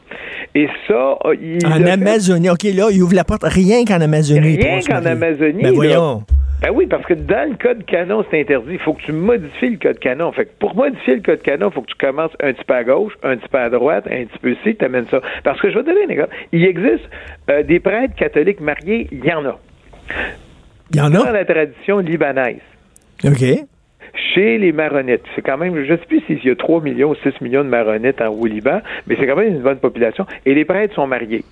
[0.56, 1.66] Et ça, euh, il.
[1.66, 2.50] En fait- Amazonie.
[2.50, 4.58] OK, là, il ouvre la porte rien qu'en Amazonie.
[4.58, 5.06] Rien qu'en.
[5.06, 6.20] Amazonie, Ben là.
[6.62, 8.74] Ben oui, parce que dans le code canon, c'est interdit.
[8.74, 10.32] Il faut que tu modifies le code canon.
[10.34, 12.74] Fait que pour modifier le code canon, il faut que tu commences un petit peu
[12.74, 15.22] à gauche, un petit peu à droite, un petit peu ici, tu amènes ça.
[15.44, 16.36] Parce que je vais te donner un exemple.
[16.52, 17.10] Il existe
[17.50, 19.58] euh, des prêtres catholiques mariés, il y en a.
[20.92, 21.32] Il y en Dans a?
[21.32, 22.60] la tradition libanaise.
[23.24, 23.44] OK.
[24.34, 25.22] chez les Maronites.
[25.36, 27.64] C'est quand même, je ne sais plus s'il y a 3 millions ou 6 millions
[27.64, 30.26] de Maronites en haut Liban, mais c'est quand même une bonne population.
[30.46, 31.44] Et les prêtres sont mariés.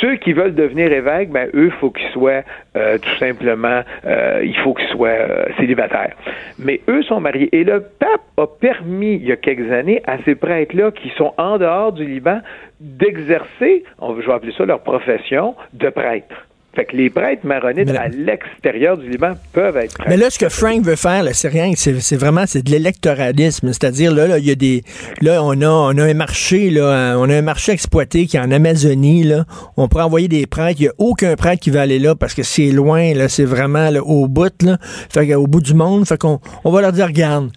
[0.00, 2.42] Ceux qui veulent devenir évêques, ben eux, faut qu'ils soient
[2.76, 6.14] euh, tout simplement, euh, il faut qu'ils soient euh, célibataires.
[6.58, 7.48] Mais eux sont mariés.
[7.52, 11.34] Et le pape a permis, il y a quelques années, à ces prêtres-là qui sont
[11.36, 12.40] en dehors du Liban
[12.80, 16.46] d'exercer, on je vais appeler ça leur profession, de prêtre.
[16.74, 20.08] Fait que les prêtres maronites là- à l'extérieur du Liban peuvent être prêtres.
[20.08, 23.72] Mais là, ce que Frank veut faire, c'est rien, c'est vraiment c'est de l'électoralisme.
[23.72, 24.82] C'est-à-dire, là, là, il y a des.
[25.20, 28.40] Là, on a, on a un marché, là, on a un marché exploité qui est
[28.40, 29.46] en Amazonie, là.
[29.76, 30.80] On pourrait envoyer des prêtres.
[30.80, 33.44] Il n'y a aucun prêtre qui va aller là parce que c'est loin, là, c'est
[33.44, 34.78] vraiment là, au bout, là.
[35.12, 36.06] Fait qu'au bout du monde.
[36.06, 37.50] Fait qu'on on va leur dire, regarde,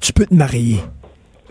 [0.00, 0.76] tu peux te marier.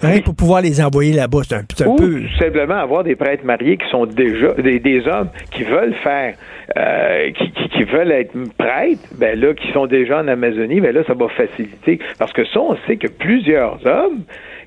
[0.02, 1.40] Rien pour pouvoir les envoyer là-bas.
[1.48, 2.22] C'est un, Ou peu.
[2.40, 6.36] simplement avoir des prêtres mariés qui sont déjà des, des hommes qui veulent faire
[6.78, 10.94] euh, qui, qui, qui veulent être prêtres, ben là, qui sont déjà en Amazonie, ben
[10.94, 12.00] là, ça va faciliter.
[12.20, 14.22] Parce que ça, on sait que plusieurs hommes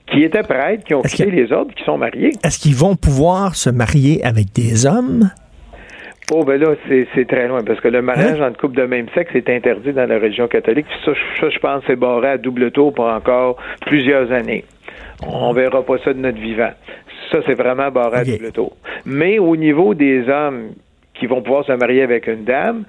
[0.06, 2.30] qui étaient prêtres, qui ont quitté que- les ordres, qui sont mariés.
[2.44, 5.30] Est-ce qu'ils vont pouvoir se marier avec des hommes?
[6.34, 8.48] Oh, ben là, c'est très loin, parce que le mariage Hein?
[8.48, 10.86] entre couples de même sexe est interdit dans la région catholique.
[10.86, 14.64] Puis ça, ça, je pense, c'est barré à double tour pour encore plusieurs années.
[15.26, 16.70] On verra pas ça de notre vivant.
[17.30, 18.28] Ça, c'est vraiment barré Ok.
[18.28, 18.76] à double tour.
[19.06, 20.72] Mais au niveau des hommes
[21.14, 22.84] qui vont pouvoir se marier avec une dame,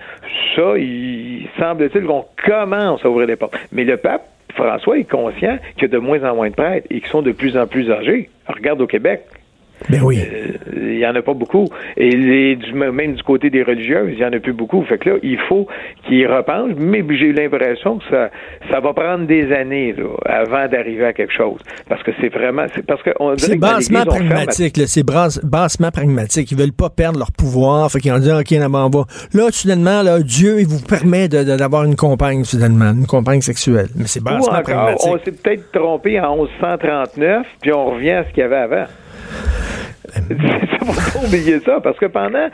[0.56, 3.56] ça, il semble-t-il qu'on commence à ouvrir les portes.
[3.72, 4.24] Mais le pape
[4.56, 7.24] François est conscient qu'il y a de moins en moins de prêtres et qu'ils sont
[7.24, 8.30] de plus en plus âgés.
[8.48, 9.22] Regarde au Québec.
[9.90, 10.20] Ben oui.
[10.22, 10.54] Euh,
[10.94, 11.66] il y en a pas beaucoup.
[11.98, 14.82] Et les, du, même du côté des religieuses, il y en a plus beaucoup.
[14.84, 15.68] Fait que là, il faut
[16.08, 18.30] qu'ils repensent, mais j'ai eu l'impression que ça,
[18.72, 21.60] ça va prendre des années là, avant d'arriver à quelque chose.
[21.90, 24.86] Parce que c'est vraiment, c'est parce que on C'est bassement à- pragmatique, là.
[24.88, 26.52] C'est bassement pragmatique.
[26.52, 27.92] Ils veulent pas perdre leur pouvoir.
[27.92, 29.06] Fait qu'ils ont dit, OK, là, ben, on va.
[29.34, 33.42] Là, soudainement, là, Dieu, il vous permet de- de- d'avoir une compagne, soudainement, une compagne
[33.42, 33.88] sexuelle.
[33.98, 35.12] Mais c'est Ou bassement encore, pragmatique.
[35.12, 38.86] on s'est peut-être trompé en 1139, puis on revient à ce qu'il y avait avant.
[40.80, 42.48] Faut pas oublier ça, parce que pendant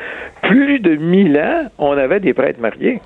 [0.43, 3.01] plus de mille ans, on avait des prêtres mariés.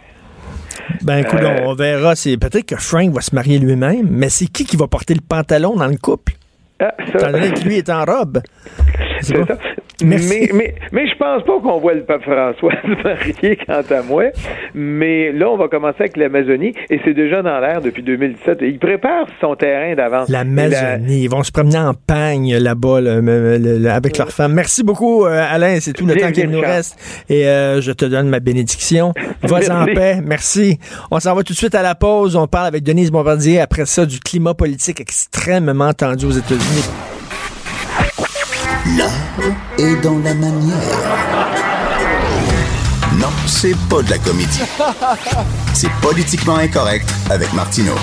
[1.01, 2.15] Ben, écoute, Euh, on verra.
[2.15, 5.21] C'est peut-être que Frank va se marier lui-même, mais c'est qui qui va porter le
[5.21, 6.33] pantalon dans le couple?
[6.79, 8.41] Ah, ça- que lui est en robe.
[9.23, 9.57] C'est ça.
[10.03, 10.29] Merci.
[10.29, 14.01] Mais, mais, mais je pense pas qu'on voit le pape François se marier quant à
[14.01, 14.25] moi.
[14.73, 18.59] Mais là, on va commencer avec l'Amazonie et c'est déjà dans l'air depuis 2017.
[18.61, 20.29] Il prépare son terrain d'avance.
[20.29, 21.23] L'Amazonie.
[21.23, 24.53] Ils vont se promener en pagne là-bas là, avec leurs femmes.
[24.53, 25.79] Merci beaucoup, euh, Alain.
[25.79, 26.97] C'est tout le temps qu'il nous reste.
[27.29, 29.13] Et euh, je te donne ma bénédiction.
[29.43, 30.19] Vas en paix.
[30.23, 30.79] Merci.
[31.11, 32.35] On s'en va tout de suite à la pause.
[32.35, 37.12] On parle avec Denise Bombardier après ça du climat politique extrêmement tendu aux États-Unis.
[38.85, 39.09] L'art
[39.79, 40.75] est dans la manière.
[43.17, 44.59] Non, c'est pas de la comédie.
[45.73, 47.95] C'est politiquement incorrect avec Martineau.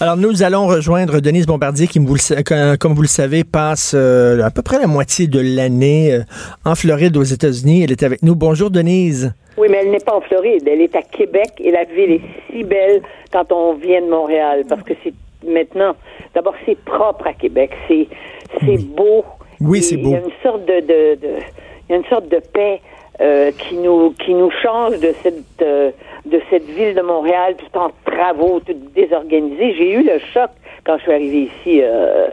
[0.00, 2.04] Alors, nous allons rejoindre Denise Bombardier, qui,
[2.44, 6.22] comme comme vous le savez, passe euh, à peu près la moitié de l'année euh,
[6.64, 7.84] en Floride, aux États-Unis.
[7.84, 8.34] Elle est avec nous.
[8.34, 9.32] Bonjour, Denise.
[9.56, 10.66] Oui, mais elle n'est pas en Floride.
[10.66, 14.64] Elle est à Québec et la ville est si belle quand on vient de Montréal
[14.68, 15.14] parce que c'est
[15.48, 15.94] maintenant.
[16.34, 17.70] D'abord, c'est propre à Québec.
[17.86, 18.08] C'est
[18.60, 19.24] c'est beau.
[19.60, 20.10] Oui, c'est Il beau.
[20.12, 21.38] y a une sorte de, de, de-
[21.88, 22.80] il y a une sorte de paix
[23.20, 25.90] euh, qui nous qui nous change de cette euh,
[26.24, 29.74] de cette ville de Montréal tout en travaux, tout désorganisé.
[29.76, 30.50] J'ai eu le choc
[30.86, 32.28] quand je suis arrivée ici, euh,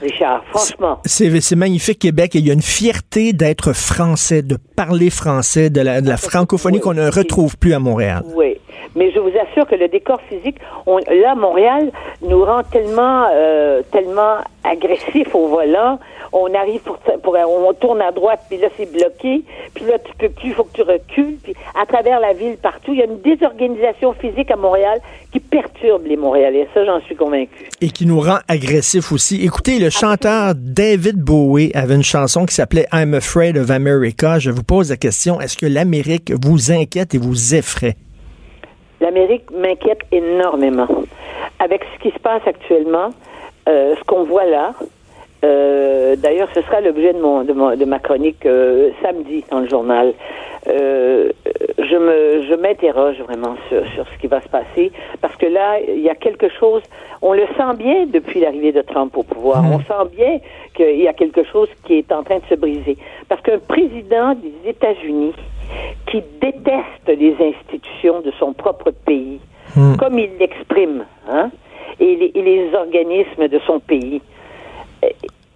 [0.00, 0.42] Richard.
[0.46, 0.98] Franchement.
[1.04, 2.34] C'est magnifique, Québec.
[2.34, 6.16] Et il y a une fierté d'être français, de parler français, de la, de la
[6.16, 6.82] francophonie Oui.
[6.82, 8.22] qu'on ne retrouve plus à Montréal.
[8.34, 8.56] Oui.
[8.96, 10.56] Mais je vous assure que le décor physique,
[10.86, 11.90] on, là, Montréal
[12.22, 15.98] nous rend tellement, euh, tellement agressifs au volant.
[16.36, 19.42] On arrive pour, pour, on tourne à droite, puis là c'est bloqué,
[19.72, 22.56] puis là tu peux plus, il faut que tu recules, puis à travers la ville
[22.56, 24.98] partout, il y a une désorganisation physique à Montréal
[25.32, 26.68] qui perturbe les Montréalais.
[26.74, 27.68] Ça, j'en suis convaincu.
[27.80, 29.44] Et qui nous rend agressifs aussi.
[29.44, 34.38] Écoutez, le chanteur David Bowie avait une chanson qui s'appelait I'm Afraid of America.
[34.38, 37.94] Je vous pose la question, est-ce que l'Amérique vous inquiète et vous effraie?
[39.00, 40.88] L'Amérique m'inquiète énormément.
[41.58, 43.10] Avec ce qui se passe actuellement,
[43.68, 44.72] euh, ce qu'on voit là,
[45.44, 49.60] euh, D'ailleurs, ce sera l'objet de, mon, de, mon, de ma chronique euh, samedi dans
[49.60, 50.14] le journal.
[50.66, 51.30] Euh,
[51.78, 55.78] je me, je m'interroge vraiment sur, sur ce qui va se passer parce que là,
[55.80, 56.82] il y a quelque chose.
[57.20, 59.62] On le sent bien depuis l'arrivée de Trump au pouvoir.
[59.70, 60.38] On sent bien
[60.74, 62.96] qu'il y a quelque chose qui est en train de se briser
[63.28, 65.34] parce qu'un président des États-Unis
[66.10, 69.40] qui déteste les institutions de son propre pays,
[69.98, 71.50] comme il l'exprime, hein,
[72.00, 74.20] et les, et les organismes de son pays.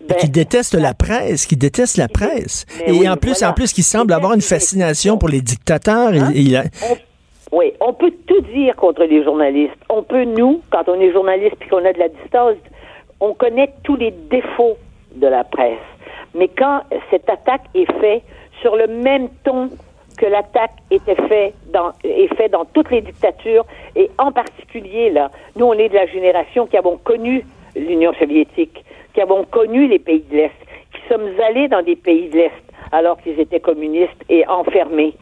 [0.08, 2.64] Ben, qui déteste la presse, qui déteste la presse.
[2.86, 3.50] Et oui, en plus, voilà.
[3.50, 6.12] en plus, qui semble avoir une fascination pour les dictateurs.
[6.14, 6.32] Hein?
[6.90, 6.96] On-
[7.58, 9.76] oui, on peut tout dire contre les journalistes.
[9.88, 12.54] On peut, nous, quand on est journaliste puis qu'on a de la distance,
[13.20, 14.76] on connaît tous les défauts
[15.14, 15.78] de la presse.
[16.34, 18.22] Mais quand cette attaque est faite
[18.60, 19.70] sur le même ton
[20.16, 25.30] que l'attaque était faite dans, est fait dans toutes les dictatures, et en particulier, là,
[25.56, 28.84] nous, on est de la génération qui avons connu l'Union soviétique,
[29.18, 30.52] qui avons connu les pays de l'Est,
[30.92, 32.52] qui sommes allés dans des pays de l'Est
[32.92, 35.12] alors qu'ils étaient communistes et enfermés,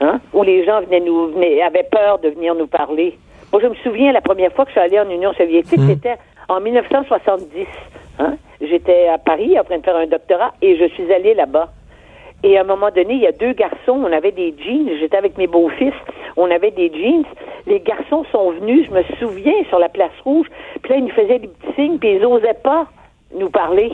[0.00, 3.18] hein, où les gens venaient nous, venaient, avaient peur de venir nous parler.
[3.52, 6.16] Moi, je me souviens, la première fois que je suis allée en Union soviétique, c'était
[6.48, 7.66] en 1970.
[8.20, 8.36] Hein.
[8.62, 11.68] J'étais à Paris en train de faire un doctorat et je suis allée là-bas.
[12.44, 15.18] Et à un moment donné, il y a deux garçons, on avait des jeans, j'étais
[15.18, 15.92] avec mes beaux-fils,
[16.38, 17.26] on avait des jeans.
[17.66, 20.46] Les garçons sont venus, je me souviens, sur la place rouge,
[20.82, 22.86] puis là, ils nous faisaient des petits signes, puis ils n'osaient pas
[23.34, 23.92] nous parler.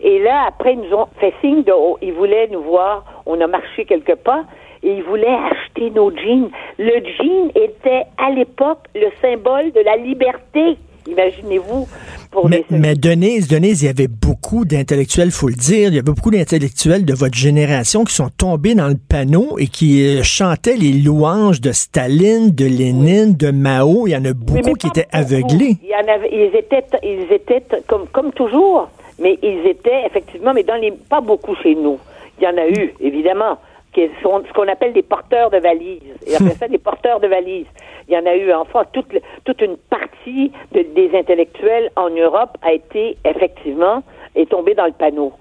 [0.00, 3.40] Et là, après, ils nous ont fait signe de, oh, ils voulaient nous voir, on
[3.40, 4.44] a marché quelque part,
[4.82, 6.50] et ils voulaient acheter nos jeans.
[6.78, 10.78] Le jean était, à l'époque, le symbole de la liberté.
[11.08, 11.88] Imaginez-vous,
[12.30, 15.94] pour Mais, les mais Denise, Denise, il y avait beaucoup d'intellectuels, faut le dire, il
[15.94, 20.06] y avait beaucoup d'intellectuels de votre génération qui sont tombés dans le panneau et qui
[20.06, 24.06] euh, chantaient les louanges de Staline, de Lénine, de Mao.
[24.06, 25.78] Il y en a beaucoup mais qui étaient aveuglés.
[25.82, 30.52] Il y en avait, ils étaient, ils étaient comme, comme toujours, mais ils étaient effectivement,
[30.52, 31.98] mais dans les, pas beaucoup chez nous.
[32.40, 33.58] Il y en a eu, évidemment,
[33.92, 36.00] qui sont ce qu'on appelle des porteurs de valises.
[36.26, 37.66] Ils appellent ça des porteurs de valises.
[38.08, 42.10] Il y en a eu, enfin, toute, le- toute une partie de- des intellectuels en
[42.10, 44.02] Europe a été effectivement
[44.34, 45.32] est tombée dans le panneau.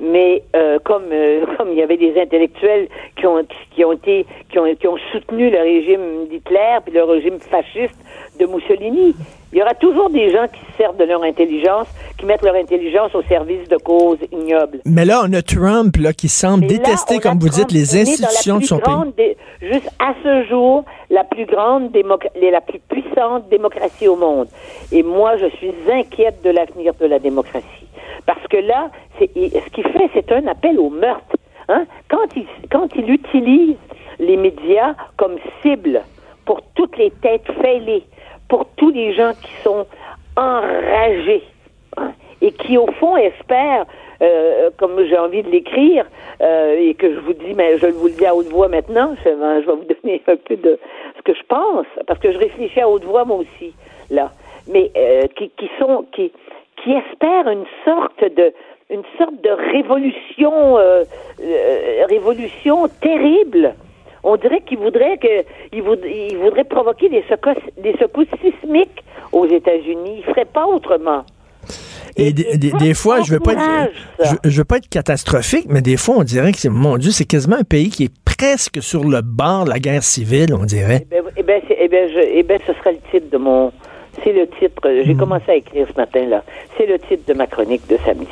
[0.00, 4.26] Mais euh, comme euh, comme il y avait des intellectuels qui ont qui ont été
[4.50, 7.98] qui ont qui ont soutenu le régime d'Hitler puis le régime fasciste
[8.40, 9.14] de Mussolini,
[9.52, 11.86] il y aura toujours des gens qui se servent de leur intelligence,
[12.18, 14.80] qui mettent leur intelligence au service de causes ignobles.
[14.86, 17.68] Mais là, on a Trump là, qui semble là, détester, comme vous Trump.
[17.68, 18.94] dites, les institutions de son pays.
[19.16, 24.48] dé- Juste à ce jour, la plus grande la plus puissante démocratie au monde.
[24.90, 27.66] Et moi, je suis inquiète de l'avenir de la démocratie.
[28.26, 31.36] Parce que là, ce qu'il fait, c'est un appel au meurtre.
[31.68, 31.84] Hein?
[32.08, 33.76] Quand, il, quand il utilise
[34.18, 36.02] les médias comme cible
[36.44, 38.04] pour toutes les têtes fêlées,
[38.52, 39.86] pour tous les gens qui sont
[40.36, 41.42] enragés,
[41.96, 42.12] hein,
[42.42, 43.86] et qui, au fond, espèrent,
[44.20, 46.04] euh, comme j'ai envie de l'écrire,
[46.42, 49.14] euh, et que je vous dis, mais je vous le dis à haute voix maintenant,
[49.24, 50.78] je, vais vous donner un peu de
[51.16, 53.72] ce que je pense, parce que je réfléchis à haute voix moi aussi,
[54.10, 54.32] là,
[54.68, 56.30] mais euh, qui, qui sont, qui,
[56.84, 58.52] qui espèrent une sorte de
[58.90, 60.76] une sorte de révolution
[62.06, 63.74] révolution terrible.
[64.24, 69.02] On dirait qu'ils voudraient que ils voud- ils voudraient provoquer des secousses des secousses sismiques
[69.32, 70.16] aux États-Unis.
[70.18, 71.24] Ils feraient pas autrement.
[72.16, 74.36] Et des, des- des fois, je veux pas être, encourage ça.
[74.44, 77.10] je, je veux pas être catastrophique, mais des fois, on dirait que c'est, mon Dieu,
[77.10, 80.64] c'est quasiment un pays qui est presque sur le bord de la guerre civile, on
[80.64, 81.06] dirait.
[81.10, 83.72] Eh ben, eh ben, eh ben, eh ben, ce serait le titre de mon.
[84.22, 84.86] C'est le titre.
[84.86, 85.02] Hmm.
[85.06, 86.44] J'ai commencé à écrire ce matin-là.
[86.76, 88.26] C'est le titre de ma chronique de samedi.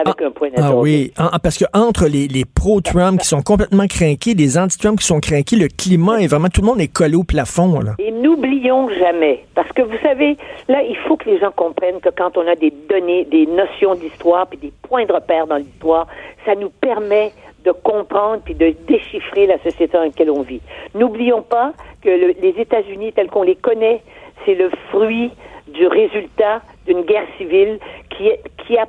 [0.00, 3.42] Avec un point Ah oui, Ah, ah, parce que entre les, les pro-Trump qui sont
[3.42, 6.92] complètement craqués, les anti-Trump qui sont craqués, le climat est vraiment, tout le monde est
[6.92, 7.92] collé au plafond, là.
[7.98, 10.36] Et n'oublions jamais, parce que vous savez,
[10.68, 13.94] là, il faut que les gens comprennent que quand on a des données, des notions
[13.94, 16.06] d'histoire, puis des points de repère dans l'histoire,
[16.46, 17.32] ça nous permet
[17.64, 20.62] de comprendre puis de déchiffrer la société dans laquelle on vit.
[20.94, 24.00] N'oublions pas que le- les États-Unis tels qu'on les connaît,
[24.46, 25.30] c'est le fruit
[25.68, 27.78] du résultat d'une guerre civile
[28.16, 28.86] qui, est, qui a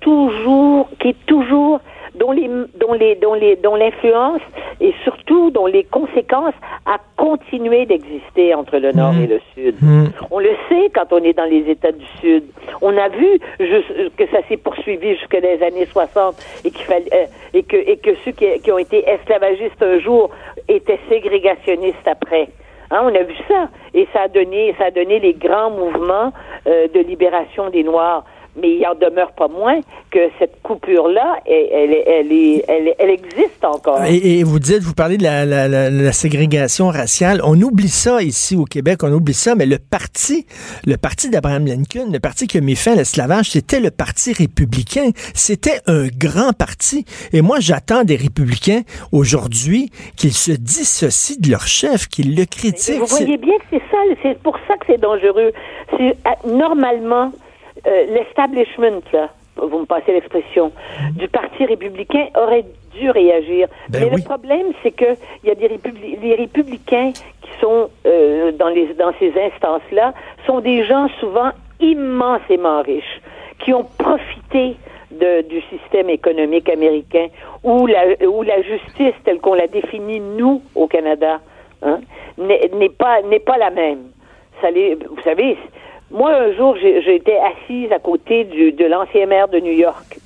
[0.00, 1.80] toujours, qui est toujours,
[2.14, 4.40] dont les, dont les, dont les, dont l'influence
[4.80, 6.54] et surtout dont les conséquences
[6.86, 9.22] a continué d'exister entre le Nord Mm.
[9.22, 9.76] et le Sud.
[9.80, 10.04] Mm.
[10.30, 12.44] On le sait quand on est dans les États du Sud.
[12.82, 17.26] On a vu que ça s'est poursuivi jusque les années 60 et qu'il fallait euh,
[17.54, 20.30] et que et que ceux qui, qui ont été esclavagistes un jour
[20.68, 22.48] étaient ségrégationnistes après.
[22.90, 26.32] Hein, on a vu ça et ça a donné ça a donné les grands mouvements
[26.66, 28.24] euh, de libération des Noirs.
[28.60, 32.64] Mais il en demeure pas moins que cette coupure-là, elle, elle, elle, est-
[32.98, 34.02] elle, existe encore.
[34.04, 37.40] Et, et vous dites, vous parlez de la, la- la- la ségrégation raciale.
[37.44, 40.46] On oublie ça ici au Québec, on oublie ça, mais le parti,
[40.84, 44.32] le parti d'Abraham Lincoln, le parti qui a mis fin à l'esclavage, c'était le parti
[44.32, 45.10] républicain.
[45.34, 47.04] C'était un grand parti.
[47.32, 48.82] Et moi, j'attends des républicains
[49.12, 52.98] aujourd'hui qu'ils se dissocient de leur chef, qu'ils le Mais critiquent.
[52.98, 55.52] Vous voyez bien que c'est ça, c'est pour ça que c'est dangereux.
[55.96, 57.30] C'est euh, normalement
[57.86, 60.72] euh, l'establishment là, vous me passez l'expression,
[61.12, 62.64] du Parti républicain aurait
[62.98, 63.68] dû réagir.
[63.90, 64.16] Ben Mais oui.
[64.16, 68.68] le problème, c'est que il y a des républi- les républicains qui sont euh, dans
[68.68, 70.14] les dans ces instances-là
[70.46, 73.20] sont des gens souvent immensément riches
[73.58, 74.76] qui ont profité
[75.10, 77.26] de- du système économique américain
[77.62, 81.40] où la, où la justice telle qu'on la définit nous au Canada
[81.82, 82.00] hein,
[82.38, 84.04] n'est pas n'est pas la même.
[84.62, 85.56] Ça vous savez,
[86.10, 90.18] moi un jour été assise à côté du, de l'ancien maire de New York.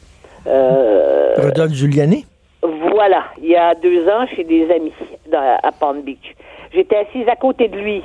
[0.47, 2.27] Euh, Rodolphe Giuliani?
[2.63, 4.93] voilà, il y a deux ans chez des amis
[5.31, 6.35] dans- à Palm Beach.
[6.73, 8.03] J'étais assise à côté de lui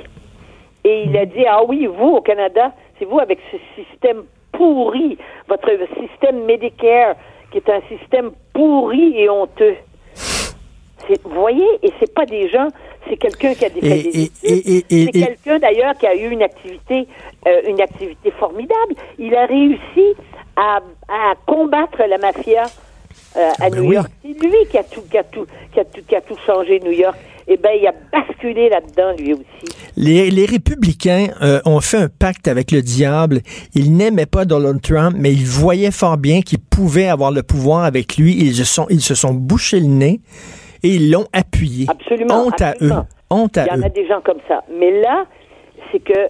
[0.84, 5.16] et il a dit ah oui vous au Canada c'est vous avec ce système pourri
[5.48, 7.14] votre système Medicare
[7.50, 9.76] qui est un système pourri et honteux.
[11.24, 12.68] Vous voyez et c'est pas des gens
[13.10, 16.42] c'est quelqu'un qui a des Et- et- et- c'est quelqu'un d'ailleurs qui a eu une
[16.42, 17.06] activité
[17.46, 18.94] euh, une activité formidable.
[19.18, 20.14] Il a réussi
[20.56, 22.64] à, à combattre la mafia
[23.36, 23.94] euh, à Ben New oui.
[23.96, 24.10] York.
[24.22, 26.80] C'est lui qui a tout, qui a tout, qui a tout, qui a tout changé
[26.80, 27.16] New York.
[27.48, 29.74] Eh ben, il a basculé là-dedans lui aussi.
[29.96, 33.40] Les, les républicains euh, ont fait un pacte avec le diable.
[33.74, 37.84] Ils n'aimaient pas Donald Trump, mais ils voyaient fort bien qu'ils pouvaient avoir le pouvoir
[37.84, 38.36] avec lui.
[38.38, 40.20] Ils se sont, ils se sont bouchés le nez
[40.82, 41.86] et ils l'ont appuyé.
[41.88, 42.44] Absolument.
[42.46, 42.96] Honte absolument.
[42.96, 43.04] à eux.
[43.30, 43.84] Honte Il à y en eux.
[43.84, 44.62] a des gens comme ça.
[44.78, 45.24] Mais là,
[45.92, 46.28] c'est que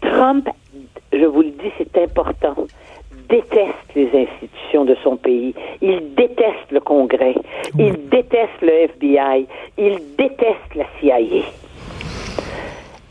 [0.00, 0.48] Trump,
[1.12, 2.54] je vous le dis, c'est important,
[3.28, 5.54] déteste les institutions de son pays.
[5.82, 7.34] Il déteste le Congrès.
[7.78, 9.46] Il déteste le FBI.
[9.76, 11.18] Il déteste la CIA.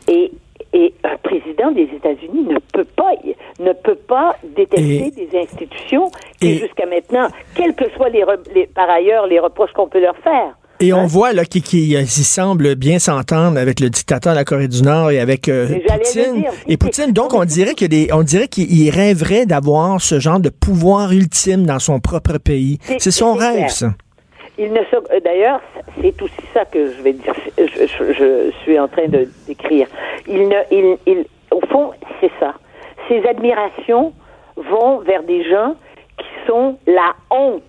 [0.08, 0.32] Et,
[0.72, 3.12] et un président des États-Unis ne peut pas,
[3.60, 8.22] ne peut pas détester Et- des institutions qui, jusqu'à maintenant, quels que soient les,
[8.66, 10.54] par ailleurs les reproches qu'on peut leur faire.
[10.80, 11.06] Et on Hein?
[11.06, 14.80] voit là qu'il qui, il semble bien s'entendre avec le dictateur de la Corée du
[14.82, 16.34] Nord et avec euh, Poutine.
[16.42, 16.52] dire.
[16.68, 20.50] Et Poutine, donc on dirait que des, on dirait qu'il rêverait d'avoir ce genre de
[20.50, 22.78] pouvoir ultime dans son propre pays.
[22.98, 23.70] C'est- son rêve, clair.
[23.72, 23.94] ça.
[24.58, 24.96] Il ne se...
[24.96, 25.60] euh, D'ailleurs,
[26.00, 27.34] c'est aussi ça que je vais dire.
[27.56, 29.86] Je, je- je suis en train de décrire.
[30.26, 32.54] Il ne, il, il, au fond, c'est ça.
[33.08, 34.12] Ses admirations
[34.56, 35.74] vont vers des gens
[36.18, 37.62] qui sont la honte,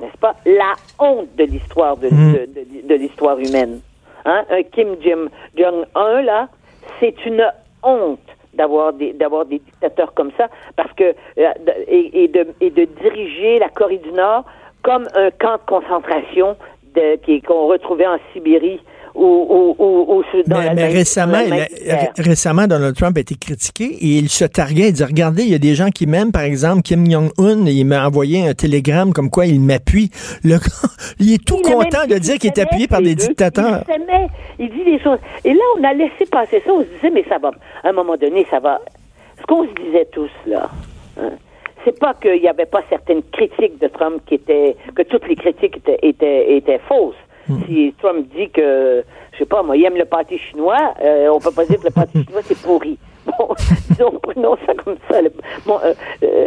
[0.00, 0.36] n'est-ce pas?
[0.46, 2.32] La honte de l'histoire de, Mm.
[2.32, 3.80] de, de- de l'histoire humaine.
[4.24, 4.44] Hein?
[4.50, 6.48] Un Kim Jong Jong Un là,
[7.00, 7.44] c'est une
[7.82, 8.20] honte
[8.54, 11.50] d'avoir des d'avoir des dictateurs comme ça parce que euh,
[11.88, 14.44] et de et de diriger la Corée du Nord
[14.86, 16.56] comme un camp de concentration
[17.46, 18.80] qu'on retrouvait en Sibérie
[19.16, 21.42] ou ou ou, dans Mais, mais récemment,
[22.18, 24.90] récemment, Donald Trump a été critiqué et il se targuait.
[24.90, 26.30] Il dit Regardez, il y a des gens qui m'aiment.
[26.30, 30.10] Par exemple, Kim Jong-un, il m'a envoyé un télégramme comme quoi il m'appuie.
[30.44, 30.56] Le
[31.18, 33.26] il est tout Il a même content de dire qu'il est appuyé par des deux.
[33.26, 33.82] dictateurs.
[34.58, 35.18] Il dit des choses.
[35.44, 36.72] Et là, on a laissé passer ça.
[36.72, 37.50] On se disait, mais ça va.
[37.82, 38.80] À un moment donné, ça va.
[39.40, 40.70] Ce qu'on se disait tous, là,
[41.20, 41.32] hein,
[41.86, 44.76] c'est pas qu'il n'y avait pas certaines critiques de Trump qui étaient.
[44.94, 47.14] que toutes les critiques étaient, étaient, étaient fausses.
[47.48, 47.60] Hmm.
[47.66, 51.38] Si Trump dit que, je sais pas, moi, il aime le pâté chinois, euh, on
[51.38, 52.98] peut pas dire que le pâté chinois, c'est pourri.
[53.38, 53.48] Bon,
[53.90, 55.20] disons, prenons ça comme ça.
[55.22, 55.32] le-
[55.66, 56.46] bon, euh, euh,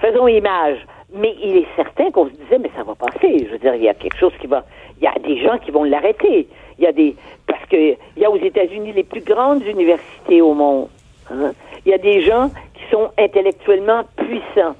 [0.00, 0.78] faisons image.
[1.14, 3.44] Mais il est certain qu'on se disait, mais ça va passer.
[3.46, 4.64] Je veux dire, il y a quelque chose qui va.
[5.00, 6.46] Il y a des gens qui vont l'arrêter.
[6.78, 7.14] Il y a des.
[7.46, 10.88] Parce que il y a aux États-Unis les plus grandes universités au monde.
[11.30, 11.52] hein.
[11.84, 12.50] Il y a des gens
[12.92, 14.76] sont intellectuellement puissants.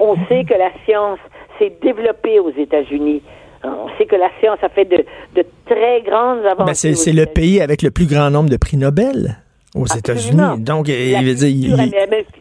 [0.00, 1.18] On sait que la science
[1.58, 3.22] s'est développée aux États-Unis.
[3.62, 5.04] On sait que la science a fait de,
[5.36, 6.64] de très grandes avancées.
[6.64, 9.36] Ben, c'est aux c'est le pays avec le plus grand nombre de prix Nobel
[9.74, 9.84] aux.
[9.84, 10.58] États-Unis.
[10.64, 11.92] Donc, La il veut dire, il-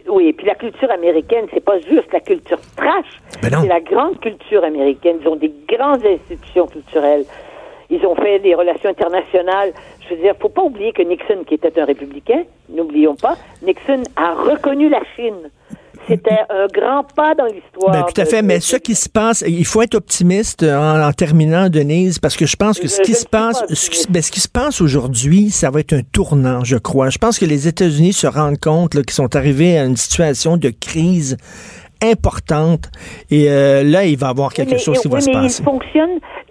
[0.10, 3.06] Oui, puis la culture américaine, c'est pas juste la culture trash,
[3.44, 5.18] Ben c'est la grande culture américaine.
[5.22, 7.26] Ils ont des grandes institutions culturelles.
[7.90, 9.72] Ils ont fait des relations internationales.
[10.08, 14.04] Je veux dire, faut pas oublier que Nixon, qui était un républicain, n'oublions pas, Nixon
[14.16, 15.50] a reconnu la Chine.
[16.08, 17.92] c'était un grand pas dans l'histoire.
[17.92, 21.00] Ben, tout à fait, de- mais ce qui se passe, il faut être optimiste en,
[21.08, 23.90] en terminant, Denise, parce que je pense que ce Je- qui je se passe, ce
[23.92, 27.10] qui, ben, ce qui se passe aujourd'hui, ça va être un tournant, je crois.
[27.12, 30.70] Je pense que les États-Unis se rendent compte qu'ils sont arrivés à une situation de
[30.70, 31.38] crise
[32.02, 32.90] importante,
[33.30, 35.64] et euh, là, il va y avoir quelque mais- chose qui oui, va se passer.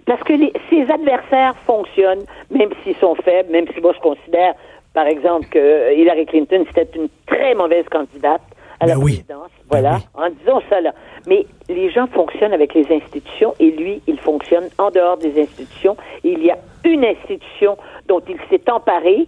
[0.09, 4.53] Parce que les- ses adversaires fonctionnent, même s'ils sont faibles, même si moi je considère,
[4.93, 8.41] par exemple, que euh, Hillary Clinton, c'était une très mauvaise candidate
[8.81, 9.23] à la Ben oui.
[9.23, 9.51] présidence.
[9.69, 10.93] Voilà, en disant ça là.
[11.27, 15.95] Mais les gens fonctionnent avec les institutions et lui, il fonctionne en dehors des institutions.
[16.23, 19.27] Et il y a une institution dont il s'est emparé,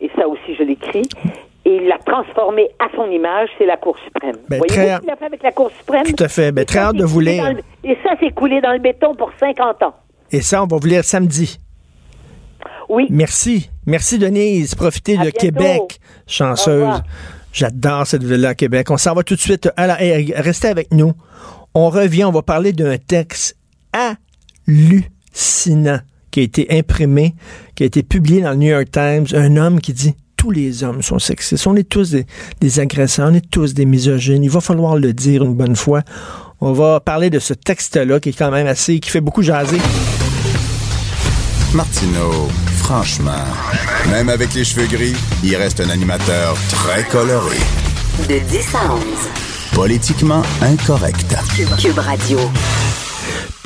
[0.00, 1.08] et ça aussi je l'écris,
[1.64, 4.36] et il l'a transformée à son image, c'est la Cour suprême.
[4.48, 6.04] Ben, Voyez-vous très- ce qu'il a fait avec la Cour suprême?
[6.04, 6.52] Tout à fait.
[6.52, 7.52] Ben, très hâte de vous lire.
[7.52, 9.94] le- Et ça, c'est coulé dans le béton pour 50 ans.
[10.32, 11.60] Et ça, on va vous lire samedi.
[12.88, 13.06] Oui.
[13.10, 13.70] Merci.
[13.86, 14.74] Merci, Denise.
[14.74, 15.38] Profitez À de bientôt.
[15.40, 16.00] Québec.
[16.26, 17.02] Chanceuse.
[17.52, 18.90] J'adore cette ville-là à Québec.
[18.90, 19.68] On s'en va tout de suite.
[19.76, 21.12] À la- hey, restez avec nous.
[21.74, 22.24] On revient.
[22.24, 23.56] On va parler d'un texte
[24.68, 26.00] hallucinant
[26.30, 27.34] qui a été imprimé,
[27.74, 29.26] qui a été publié dans le New York Times.
[29.34, 31.66] Un homme qui dit tous les hommes sont sexistes.
[31.66, 32.26] On est tous des,
[32.60, 33.30] des agresseurs.
[33.30, 34.44] On est tous des misogynes.
[34.44, 36.02] Il va falloir le dire une bonne fois.
[36.60, 39.78] On va parler de ce texte-là qui est quand même assez, qui fait beaucoup jaser.
[41.74, 42.48] Martineau,
[42.78, 43.44] franchement,
[44.10, 47.56] même avec les cheveux gris, il reste un animateur très coloré.
[48.28, 49.02] De 10 à 11.
[49.74, 51.36] Politiquement incorrect.
[51.78, 52.38] Cube Radio.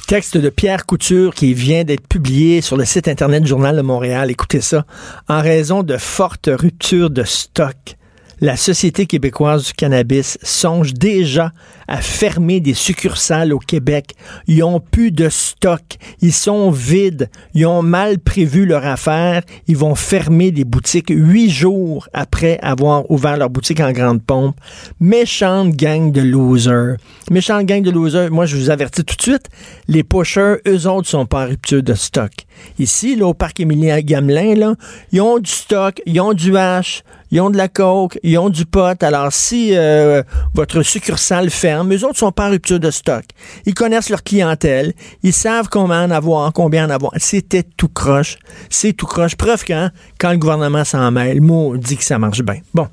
[0.09, 3.83] Texte de Pierre Couture qui vient d'être publié sur le site Internet du Journal de
[3.83, 4.33] Montréal.
[4.33, 4.85] Écoutez ça.
[5.29, 7.97] En raison de fortes ruptures de stock,
[8.41, 11.53] la Société québécoise du cannabis songe déjà
[11.89, 14.15] à fermer des succursales au Québec.
[14.47, 15.83] Ils ont plus de stock.
[16.23, 17.29] Ils sont vides.
[17.53, 19.43] Ils ont mal prévu leur affaire.
[19.67, 24.57] Ils vont fermer des boutiques huit jours après avoir ouvert leur boutique en grande pompe.
[25.01, 26.97] Méchante gang de losers.
[27.31, 28.31] Méchante gang de losers.
[28.31, 29.49] Moi, je vous avertis tout de suite,
[29.89, 32.33] les pushers, eux autres, sont pas rupture de stock.
[32.79, 34.75] Ici, là, au parc Émilien Gamelin, là,
[35.13, 38.49] ils ont du stock, ils ont du hache, ils ont de la coke, ils ont
[38.49, 39.03] du pot.
[39.03, 40.23] Alors, si euh,
[40.55, 43.25] votre succursale ferme, eux autres sont pas en rupture de stock.
[43.67, 47.13] Ils connaissent leur clientèle, ils savent combien en avoir, combien en avoir.
[47.17, 48.39] C'était tout croche.
[48.69, 49.37] C'est tout croche.
[49.37, 52.61] Preuve quand, quand le gouvernement s'en mêle, mot dit que ça marche bien.
[52.75, 52.89] Bon.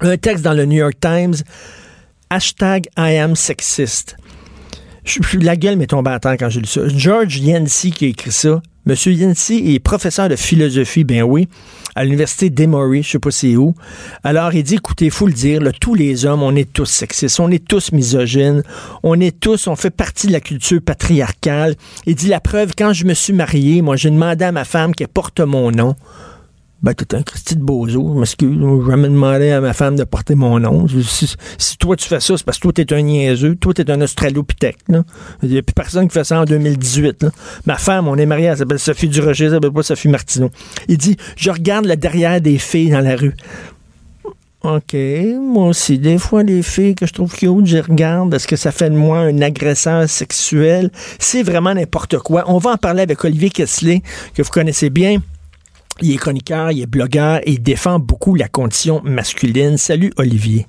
[0.00, 1.34] Un texte dans le New York Times.
[2.30, 4.16] Hashtag I am sexist.
[5.34, 6.82] La gueule m'est tombée à terre quand j'ai lu ça.
[6.88, 8.62] George Yancey qui a écrit ça.
[8.84, 11.46] Monsieur Yancey est professeur de philosophie, ben oui,
[11.94, 13.76] à l'université d'Emory, je sais pas c'est où.
[14.24, 17.48] Alors, il dit, écoutez, faut le dire, tous les hommes, on est tous sexistes, on
[17.52, 18.64] est tous misogynes,
[19.04, 21.76] on est tous, on fait partie de la culture patriarcale.
[22.06, 24.96] Il dit, la preuve, quand je me suis marié, moi, j'ai demandé à ma femme
[24.96, 25.94] qu'elle porte mon nom.
[26.82, 28.12] Ben, t'es un Christy de bozo.
[28.14, 28.58] Je m'excuse.
[28.58, 30.86] J'ai jamais demandé à ma femme de porter mon nom.
[30.88, 33.54] Si, toi, tu fais ça, c'est parce que toi, t'es un niaiseux.
[33.54, 34.78] Toi, t'es un australopithèque.
[35.42, 37.30] Il n'y a plus personne qui fait ça en 2018, là.
[37.66, 40.50] Ma femme, on est mariés, elle s'appelle Sophie Durocher, elle s'appelle pas Sophie Martineau.
[40.88, 43.36] Il dit, je regarde le derrière des filles dans la rue.
[44.64, 44.96] OK,
[45.40, 45.98] moi aussi.
[45.98, 48.34] Des fois, les filles que je trouve cute, je regarde.
[48.34, 50.90] Est-ce que ça fait de moi un agresseur sexuel?
[51.18, 52.44] C'est vraiment n'importe quoi.
[52.46, 54.02] On va en parler avec Olivier Kessler,
[54.34, 55.18] que vous connaissez bien.
[56.00, 59.76] Il est chroniqueur, il est blogueur et il défend beaucoup la condition masculine.
[59.76, 60.66] Salut Olivier.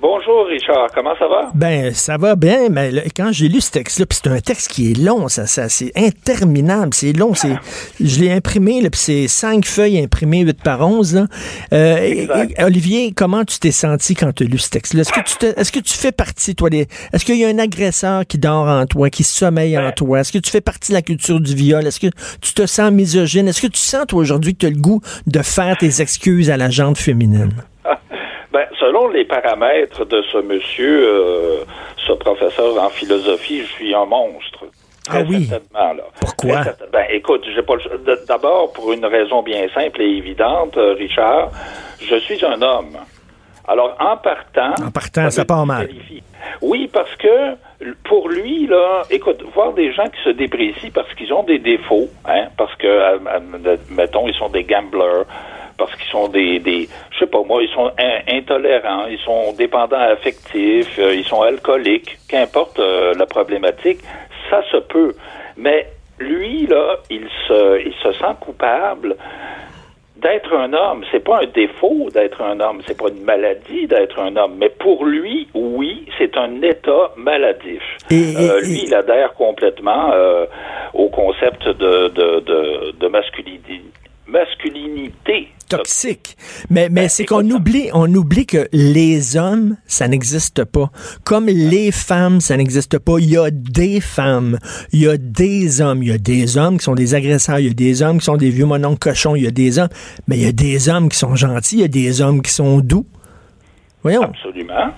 [0.00, 1.50] Bonjour Richard, comment ça va?
[1.54, 4.68] Ben, ça va bien, mais là, quand j'ai lu ce texte-là, puis c'est un texte
[4.70, 7.54] qui est long, ça, ça c'est interminable, c'est long, c'est,
[7.98, 11.26] je l'ai imprimé, puis c'est cinq feuilles imprimées, 8 par 11, là.
[11.72, 12.28] Euh, et-
[12.58, 15.00] et- Olivier, comment tu t'es senti quand tu as lu ce texte-là?
[15.00, 17.48] Est-ce que tu te- est-ce que tu fais partie, toi, des, est-ce qu'il y a
[17.48, 20.20] un agresseur qui dort en toi, qui sommeille en toi?
[20.20, 21.86] Est-ce que tu fais partie de la culture du viol?
[21.86, 22.10] Est-ce que
[22.42, 23.48] tu te sens misogyne?
[23.48, 26.50] Est-ce que tu sens, toi, aujourd'hui, que tu as le goût de faire tes excuses
[26.50, 27.50] à la gente féminine?
[28.56, 31.64] Ben, selon les paramètres de ce monsieur, euh,
[32.06, 34.64] ce professeur en philosophie, je suis un monstre.
[35.10, 35.46] Ah oui?
[35.74, 35.92] Là.
[36.18, 36.62] Pourquoi?
[36.90, 41.50] Ben, écoute, j'ai pas le D'abord, pour une raison bien simple et évidente, euh, Richard,
[42.00, 42.96] je suis un homme.
[43.68, 44.72] Alors, en partant.
[44.82, 45.90] En partant, ça part mal.
[46.62, 47.56] Oui, parce que
[48.04, 52.08] pour lui, là, écoute, voir des gens qui se déprécient parce qu'ils ont des défauts,
[52.24, 53.18] hein, parce que, euh,
[53.90, 55.26] mettons, ils sont des gamblers,
[55.78, 59.52] parce qu'ils sont des, des, je sais pas moi, ils sont in- intolérants, ils sont
[59.52, 63.98] dépendants affectifs, euh, ils sont alcooliques, qu'importe euh, la problématique,
[64.50, 65.14] ça se peut.
[65.56, 65.86] Mais
[66.18, 69.16] lui, là, il se, il se sent coupable
[70.16, 71.04] d'être un homme.
[71.12, 74.54] C'est pas un défaut d'être un homme, c'est pas une maladie d'être un homme.
[74.58, 77.82] Mais pour lui, oui, c'est un état maladif.
[78.10, 80.46] Et- Euh, lui, il adhère complètement euh,
[80.94, 83.82] au concept de, de, de, de masculinité
[84.28, 86.36] masculinité toxique.
[86.70, 90.90] Mais, mais Ben, c'est qu'on oublie, on oublie que les hommes, ça n'existe pas.
[91.24, 93.18] Comme les femmes, ça n'existe pas.
[93.18, 94.58] Il y a des femmes,
[94.92, 97.66] il y a des hommes, il y a des hommes qui sont des agresseurs, il
[97.66, 99.88] y a des hommes qui sont des vieux mononcles cochons, il y a des hommes,
[100.28, 102.52] mais il y a des hommes qui sont gentils, il y a des hommes qui
[102.52, 103.06] sont doux.
[104.02, 104.22] Voyons.
[104.22, 104.92] Absolument.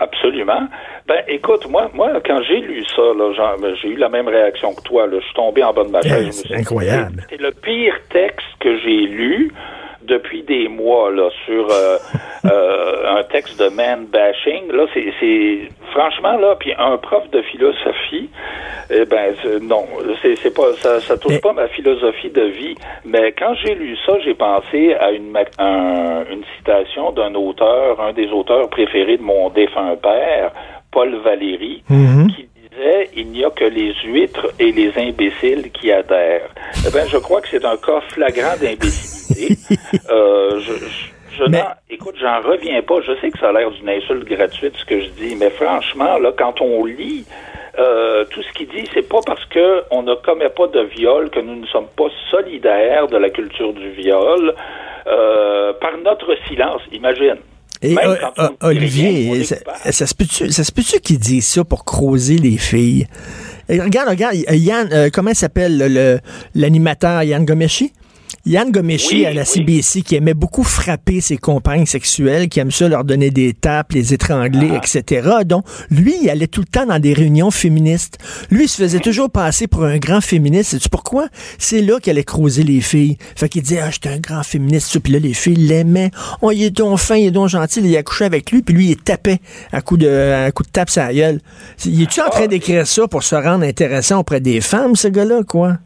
[0.00, 0.68] Absolument.
[1.06, 3.02] Ben, écoute, moi, moi, quand j'ai lu ça,
[3.60, 5.06] ben, j'ai eu la même réaction que toi.
[5.06, 5.18] Là.
[5.18, 6.44] Je suis tombé en bas de ma chaise.
[6.50, 7.24] Eh, incroyable.
[7.28, 9.52] C'est le pire texte que j'ai lu
[10.08, 11.98] depuis des mois là sur euh,
[12.50, 14.72] euh, un texte de man bashing.
[14.72, 15.12] Là, c'est,
[15.92, 18.30] franchement là, puis un prof de philosophie.
[18.90, 19.84] Eh ben non,
[20.22, 22.74] c'est, pas ça, ça touche Mais- pas ma philosophie de vie.
[23.04, 28.12] Mais quand j'ai lu ça, j'ai pensé à une un- une citation d'un auteur, un
[28.12, 30.52] des auteurs préférés de mon défunt père,
[30.90, 32.32] Paul Valéry, Mhm.
[32.34, 32.47] qui
[32.78, 36.48] disait il n'y a que les huîtres et les imbéciles qui adhèrent.
[36.86, 39.56] Eh ben, je crois que c'est un cas flagrant d'imbécilité.
[40.10, 43.00] euh, je, je, je Mais- n'en- écoute, j'en reviens pas.
[43.02, 46.18] Je sais que ça a l'air d'une insulte gratuite ce que je dis, mais franchement,
[46.18, 47.24] là, quand on lit
[47.78, 51.30] euh, tout ce qu'il dit, c'est pas parce que on ne commet pas de viol
[51.30, 54.52] que nous ne sommes pas solidaires de la culture du viol
[55.06, 56.82] euh, par notre silence.
[56.92, 57.36] Imagine.
[57.82, 60.98] Et Même euh, quand euh, rien, on Olivier, est ça, se peut-tu ça se peut-tu
[61.00, 63.06] qu'il dise ça pour croiser les filles?
[63.68, 66.20] Et regarde, regarde, Yann, euh, comment s'appelle le- le-
[66.54, 67.92] l'animateur Yann Gomeshi?
[68.48, 69.46] Yann Gomeshi Oui, à la oui.
[69.46, 73.92] CBC qui aimait beaucoup frapper ses compagnes sexuelles, qui aime ça leur donner des tapes,
[73.92, 74.80] les étrangler, Ah.
[74.82, 75.28] etc.
[75.44, 78.16] Donc, lui, il allait tout le temps dans des réunions féministes.
[78.50, 80.70] Lui, il se faisait toujours passer pour un grand féministe.
[80.70, 81.28] Sais-tu pourquoi?
[81.58, 83.18] C'est là qu'il allait croiser les filles.
[83.36, 84.98] Fait qu'il disait, ah, j'étais un grand féministe.
[84.98, 86.10] Puis là, les filles l'aimaient.
[86.40, 87.80] Oh, il est donc fin, il est donc gentil.
[87.84, 89.40] Il a couché avec lui, puis lui, il tapait
[89.72, 90.08] à coup de,
[90.46, 91.40] à coup de tape sa gueule.
[91.84, 95.42] Il est-tu en train d'écrire ça pour se rendre intéressant auprès des femmes, ce gars-là,
[95.46, 95.76] quoi?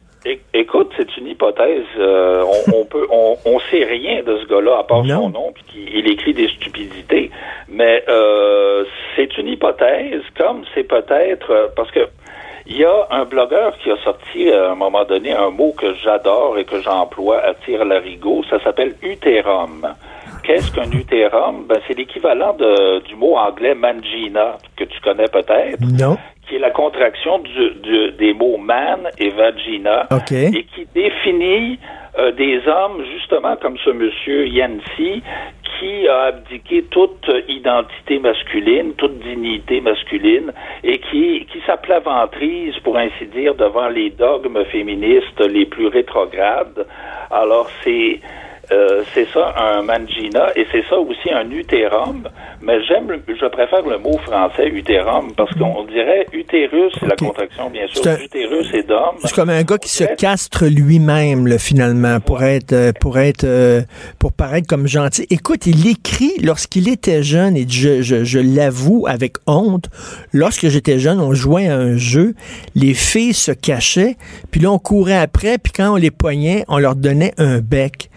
[0.54, 1.84] Écoute, c'est une hypothèse.
[1.98, 5.22] euh, on, on peut, on, on sait rien de ce gars-là à part Non.
[5.22, 7.30] son nom, puis qu'il il écrit des stupidités.
[7.68, 8.84] Mais euh,
[9.16, 12.00] c'est une hypothèse, comme c'est peut-être euh, parce que
[12.66, 15.72] il y a un blogueur qui a sorti euh, à un moment donné un mot
[15.76, 18.44] que j'adore et que j'emploie à tire larigot.
[18.48, 19.88] Ça s'appelle utérum.
[20.44, 21.64] Qu'est-ce qu'un utérum?
[21.68, 26.16] Ben, c'est l'équivalent de- du mot anglais mangina, que tu connais peut-être Non.
[26.48, 30.32] Qui est la contraction du- du- des mots man et vagina, OK.
[30.32, 31.78] et qui définit
[32.18, 35.22] euh, des hommes, justement comme ce monsieur Yancy,
[35.78, 40.52] qui a abdiqué toute identité masculine, toute dignité masculine,
[40.84, 46.86] et qui, qui s'aplaventrise, pour ainsi dire, devant les dogmes féministes les plus rétrogrades.
[47.30, 48.20] Alors c'est
[48.72, 52.22] euh, c'est ça un mangina et c'est ça aussi un utérum,
[52.62, 57.70] mais j'aime, je préfère le mot français utérum parce qu'on dirait utérus, c'est la contraction
[57.70, 59.16] bien sûr, C'est un- utérus et d'homme.
[59.18, 63.44] C'est comme un gars qui se castre lui-même, là, finalement, pour être, euh, pour être,
[63.44, 63.82] euh,
[64.18, 65.26] pour paraître comme gentil.
[65.30, 69.86] Écoute, il écrit lorsqu'il était jeune, et je, je, je l'avoue avec honte,
[70.32, 72.34] lorsque j'étais jeune, on jouait à un jeu,
[72.74, 74.16] les filles se cachaient,
[74.50, 78.08] puis là, on courait après, puis quand on les poignait, on leur donnait un bec.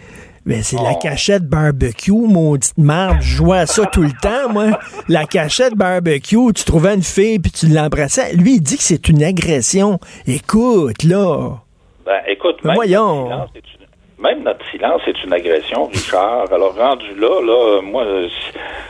[0.46, 0.98] Ben, c'est la Oh.
[1.02, 3.16] cachette barbecue, maudite merde.
[3.20, 4.78] Je jouais à ça tout le temps, moi.
[5.08, 8.32] La cachette barbecue, tu trouvais une fille puis tu l'embrassais.
[8.34, 9.98] Lui, il dit que c'est une agression.
[10.26, 11.56] Écoute, là.
[12.04, 13.28] Ben, écoute, Mais même voyons.
[13.28, 16.52] notre, silence est une, même notre silence est une agression, Richard.
[16.52, 18.04] Alors, rendu là, là, moi,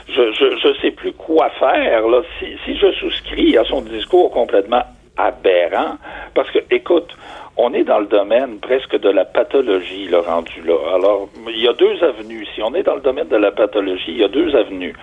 [0.09, 2.20] je, je, je sais plus quoi faire, là.
[2.38, 4.82] Si, si je souscris à son discours complètement
[5.16, 5.96] aberrant,
[6.34, 7.09] parce que, écoute,
[7.57, 10.74] on est dans le domaine presque de la pathologie, là, rendu là.
[10.94, 12.46] Alors, il y a deux avenues.
[12.54, 14.94] Si on est dans le domaine de la pathologie, il y a deux avenues.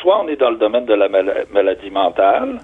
[0.00, 2.58] Soit on est dans le domaine de la mala- maladie mentale,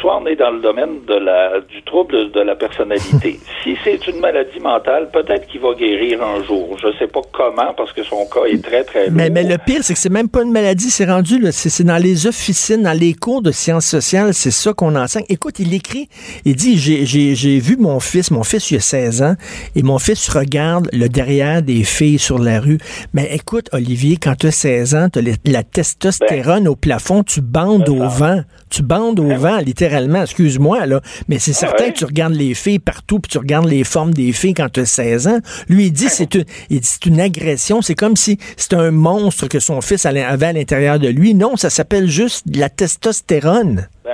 [0.00, 3.38] soit on est dans le domaine de la, du trouble de la personnalité.
[3.62, 6.76] si c'est une maladie mentale, peut-être qu'il va guérir un jour.
[6.82, 9.14] Je sais pas comment, parce que son cas est très, très lourd.
[9.16, 12.02] Mais, mais le pire, c'est que c'est même pas une maladie, c'est rendu, c'est dans
[12.02, 15.24] les officines, dans les cours de sciences sociales, c'est ça qu'on enseigne.
[15.28, 16.08] Écoute, il écrit,
[16.44, 19.34] il dit, j'ai- vu mon fils, mon fils, il a 16 ans,
[19.76, 22.78] et mon fils regarde le derrière des filles sur la rue.
[23.12, 27.40] Mais écoute, Olivier, quand tu as 16 ans, tu as la testostérone au plafond, tu
[27.40, 28.40] bandes Ben au vent.
[28.70, 31.00] Tu bandes au vent, littéralement, excuse-moi, là.
[31.28, 31.92] Mais c'est certain ouais?
[31.92, 34.80] que tu regardes les filles partout, puis tu regardes les formes des filles quand tu
[34.80, 35.38] as 16 ans.
[35.68, 37.82] Lui, il dit c'est une, il dit c'est une agression.
[37.82, 41.34] C'est comme si c'était un monstre que son fils avait à l'intérieur de lui.
[41.34, 43.88] Non, ça s'appelle juste de la testostérone.
[44.04, 44.11] Ben,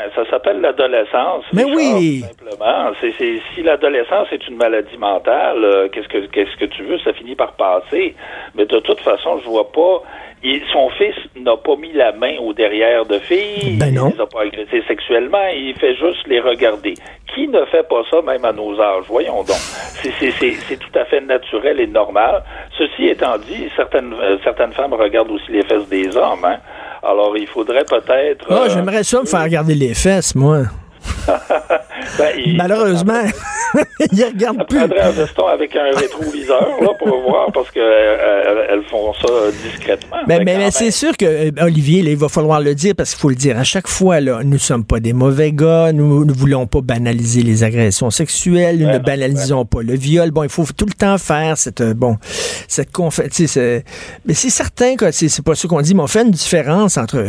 [0.69, 1.45] l'adolescence.
[1.53, 2.21] Mais Richard, oui.
[2.21, 2.91] Simplement,
[3.55, 7.35] si l'adolescence est une maladie mentale, euh, qu'est-ce que qu'est-ce que tu veux, ça finit
[7.35, 8.15] par passer.
[8.55, 10.03] Mais de toute façon, je vois pas.
[10.45, 13.77] il- son fils n'a pas mis la main au derrière de filles.
[13.81, 14.11] Ben non.
[14.11, 15.47] Il les a pas agressées sexuellement.
[15.53, 16.95] Il fait juste les regarder.
[17.35, 19.05] Qui ne fait pas ça même à nos âges?
[19.09, 19.57] Voyons donc.
[20.01, 22.43] C'est tout à fait naturel et normal.
[22.79, 26.45] Ceci étant dit, certaines euh, certaines femmes regardent aussi les fesses des hommes.
[26.45, 26.59] Hein?
[27.03, 28.47] Alors, il faudrait peut-être.
[28.51, 30.65] Ah, euh, j'aimerais ça me faire regarder les fesses, moi.
[32.19, 33.21] Ben, il- Malheureusement,
[34.13, 34.79] ils regardent plus.
[34.79, 39.13] prendrait un veston avec un rétroviseur là, pour voir parce que euh, elles, elles font
[39.15, 39.29] ça
[39.71, 40.17] discrètement.
[40.27, 43.21] Mais, Mais c'est sûr que, euh, Olivier, là, il va falloir le dire parce qu'il
[43.21, 46.33] faut le dire à chaque fois, là, nous sommes pas des mauvais gars, nous ne
[46.33, 50.31] voulons pas banaliser les agressions sexuelles, nous Ouais, ne non, banalisons pas le viol.
[50.31, 52.17] Bon, il faut tout le temps faire cette, euh, bon,
[52.69, 52.89] cette
[53.33, 53.85] c'est-
[54.27, 57.25] Mais c'est certain que c'est pas ça qu'on dit, mais on fait une différence entre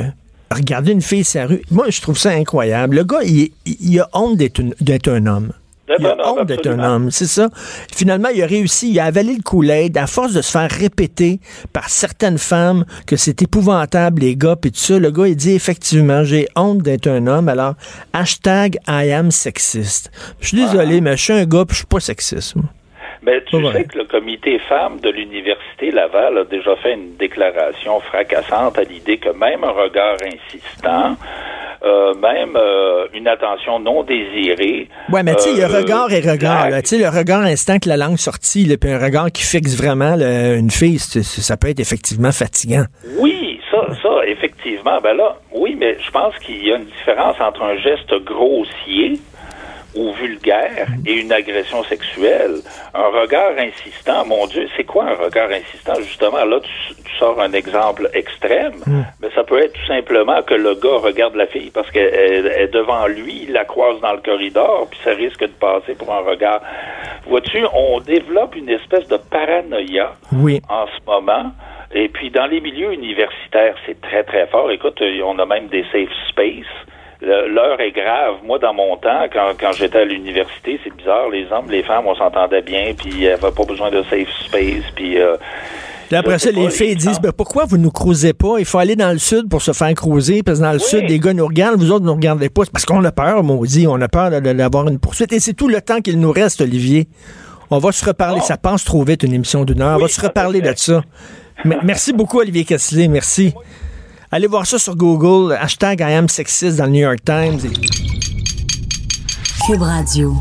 [0.58, 1.62] regarder une fille sur la rue.
[1.72, 2.96] Moi, je trouve ça incroyable.
[2.98, 5.52] Le gars, il, il a honte d'être une- d'être un homme.
[5.98, 7.50] Il a homme, honte d'être un homme, c'est ça.
[7.92, 11.40] Finalement, il a réussi, il a avalé le Kool-Aid à force de se faire répéter
[11.74, 15.00] par certaines femmes que c'est épouvantable, les gars, puis tout ça.
[15.00, 17.74] Le gars, il dit effectivement, j'ai honte d'être un homme, alors
[18.14, 20.12] hashtag I am sexiste.
[20.40, 22.56] Je suis désolé, mais je suis un gars, puis je suis pas sexiste.
[22.56, 22.66] moi.
[23.22, 23.74] Mais tu Pas vrai.
[23.80, 28.84] sais que le comité femmes de l'Université Laval a déjà fait une déclaration fracassante à
[28.84, 31.16] l'idée que même un regard insistant,
[31.84, 34.90] euh, même euh, une attention non désirée.
[35.12, 36.68] Ouais, mais tu sais, il y a euh, regard et regard.
[36.82, 39.76] Tu sais, le regard instant que la langue sortie, là, puis un regard qui fixe
[39.78, 42.84] vraiment là, une fille, ça peut être effectivement fatigant.
[43.18, 45.00] Oui, ça, ça, effectivement.
[45.02, 49.14] Ben là, oui, mais je pense qu'il y a une différence entre un geste grossier
[49.96, 52.56] ou vulgaire et une agression sexuelle.
[52.94, 55.96] Un regard insistant, mon Dieu, c'est quoi un regard insistant?
[56.02, 58.74] Justement, là, tu, tu sors un exemple extrême,
[59.22, 62.48] mais ça peut être tout simplement que le gars regarde la fille parce qu'elle elle
[62.48, 66.14] est devant lui, il la croise dans le corridor, puis ça risque de passer pour
[66.14, 66.62] un regard.
[67.28, 70.62] Vois-tu, on développe une espèce de paranoïa Oui.
[70.70, 71.52] en ce moment.
[71.92, 74.70] Et puis, dans les milieux universitaires, c'est très, très fort.
[74.70, 76.66] Écoute, on a même des safe space.
[77.22, 78.36] L'heure est grave.
[78.46, 82.06] Moi, dans mon temps, quand, quand j'étais à l'université, c'est bizarre, les hommes, les femmes,
[82.08, 85.20] on s'entendait bien, puis il n'y avait pas besoin de safe space, puis...
[85.20, 85.36] euh,
[86.12, 88.56] après ça, les filles les disent ben, pourquoi vous nous croisez pas?
[88.58, 90.84] Il faut aller dans le sud pour se faire croiser, parce que dans le Oui.
[90.84, 92.64] sud, les gars nous regardent, vous autres nous regardez pas.
[92.64, 95.32] C'est parce qu'on a peur, maudit, on a peur d'avoir une poursuite.
[95.34, 97.08] Et c'est tout le temps qu'il nous reste, Olivier.
[97.70, 98.40] On va se reparler.
[98.42, 98.46] Oh.
[98.48, 99.98] Ça passe trop vite, une émission d'une heure.
[99.98, 101.04] on va se reparler de ça.
[101.84, 103.08] Merci beaucoup, Olivier Kessler.
[103.08, 103.54] Merci.
[104.32, 105.54] Allez voir ça sur Google.
[105.54, 107.62] Hashtag I am sexiste dans le New York Times.
[109.66, 110.36] Cube Radio.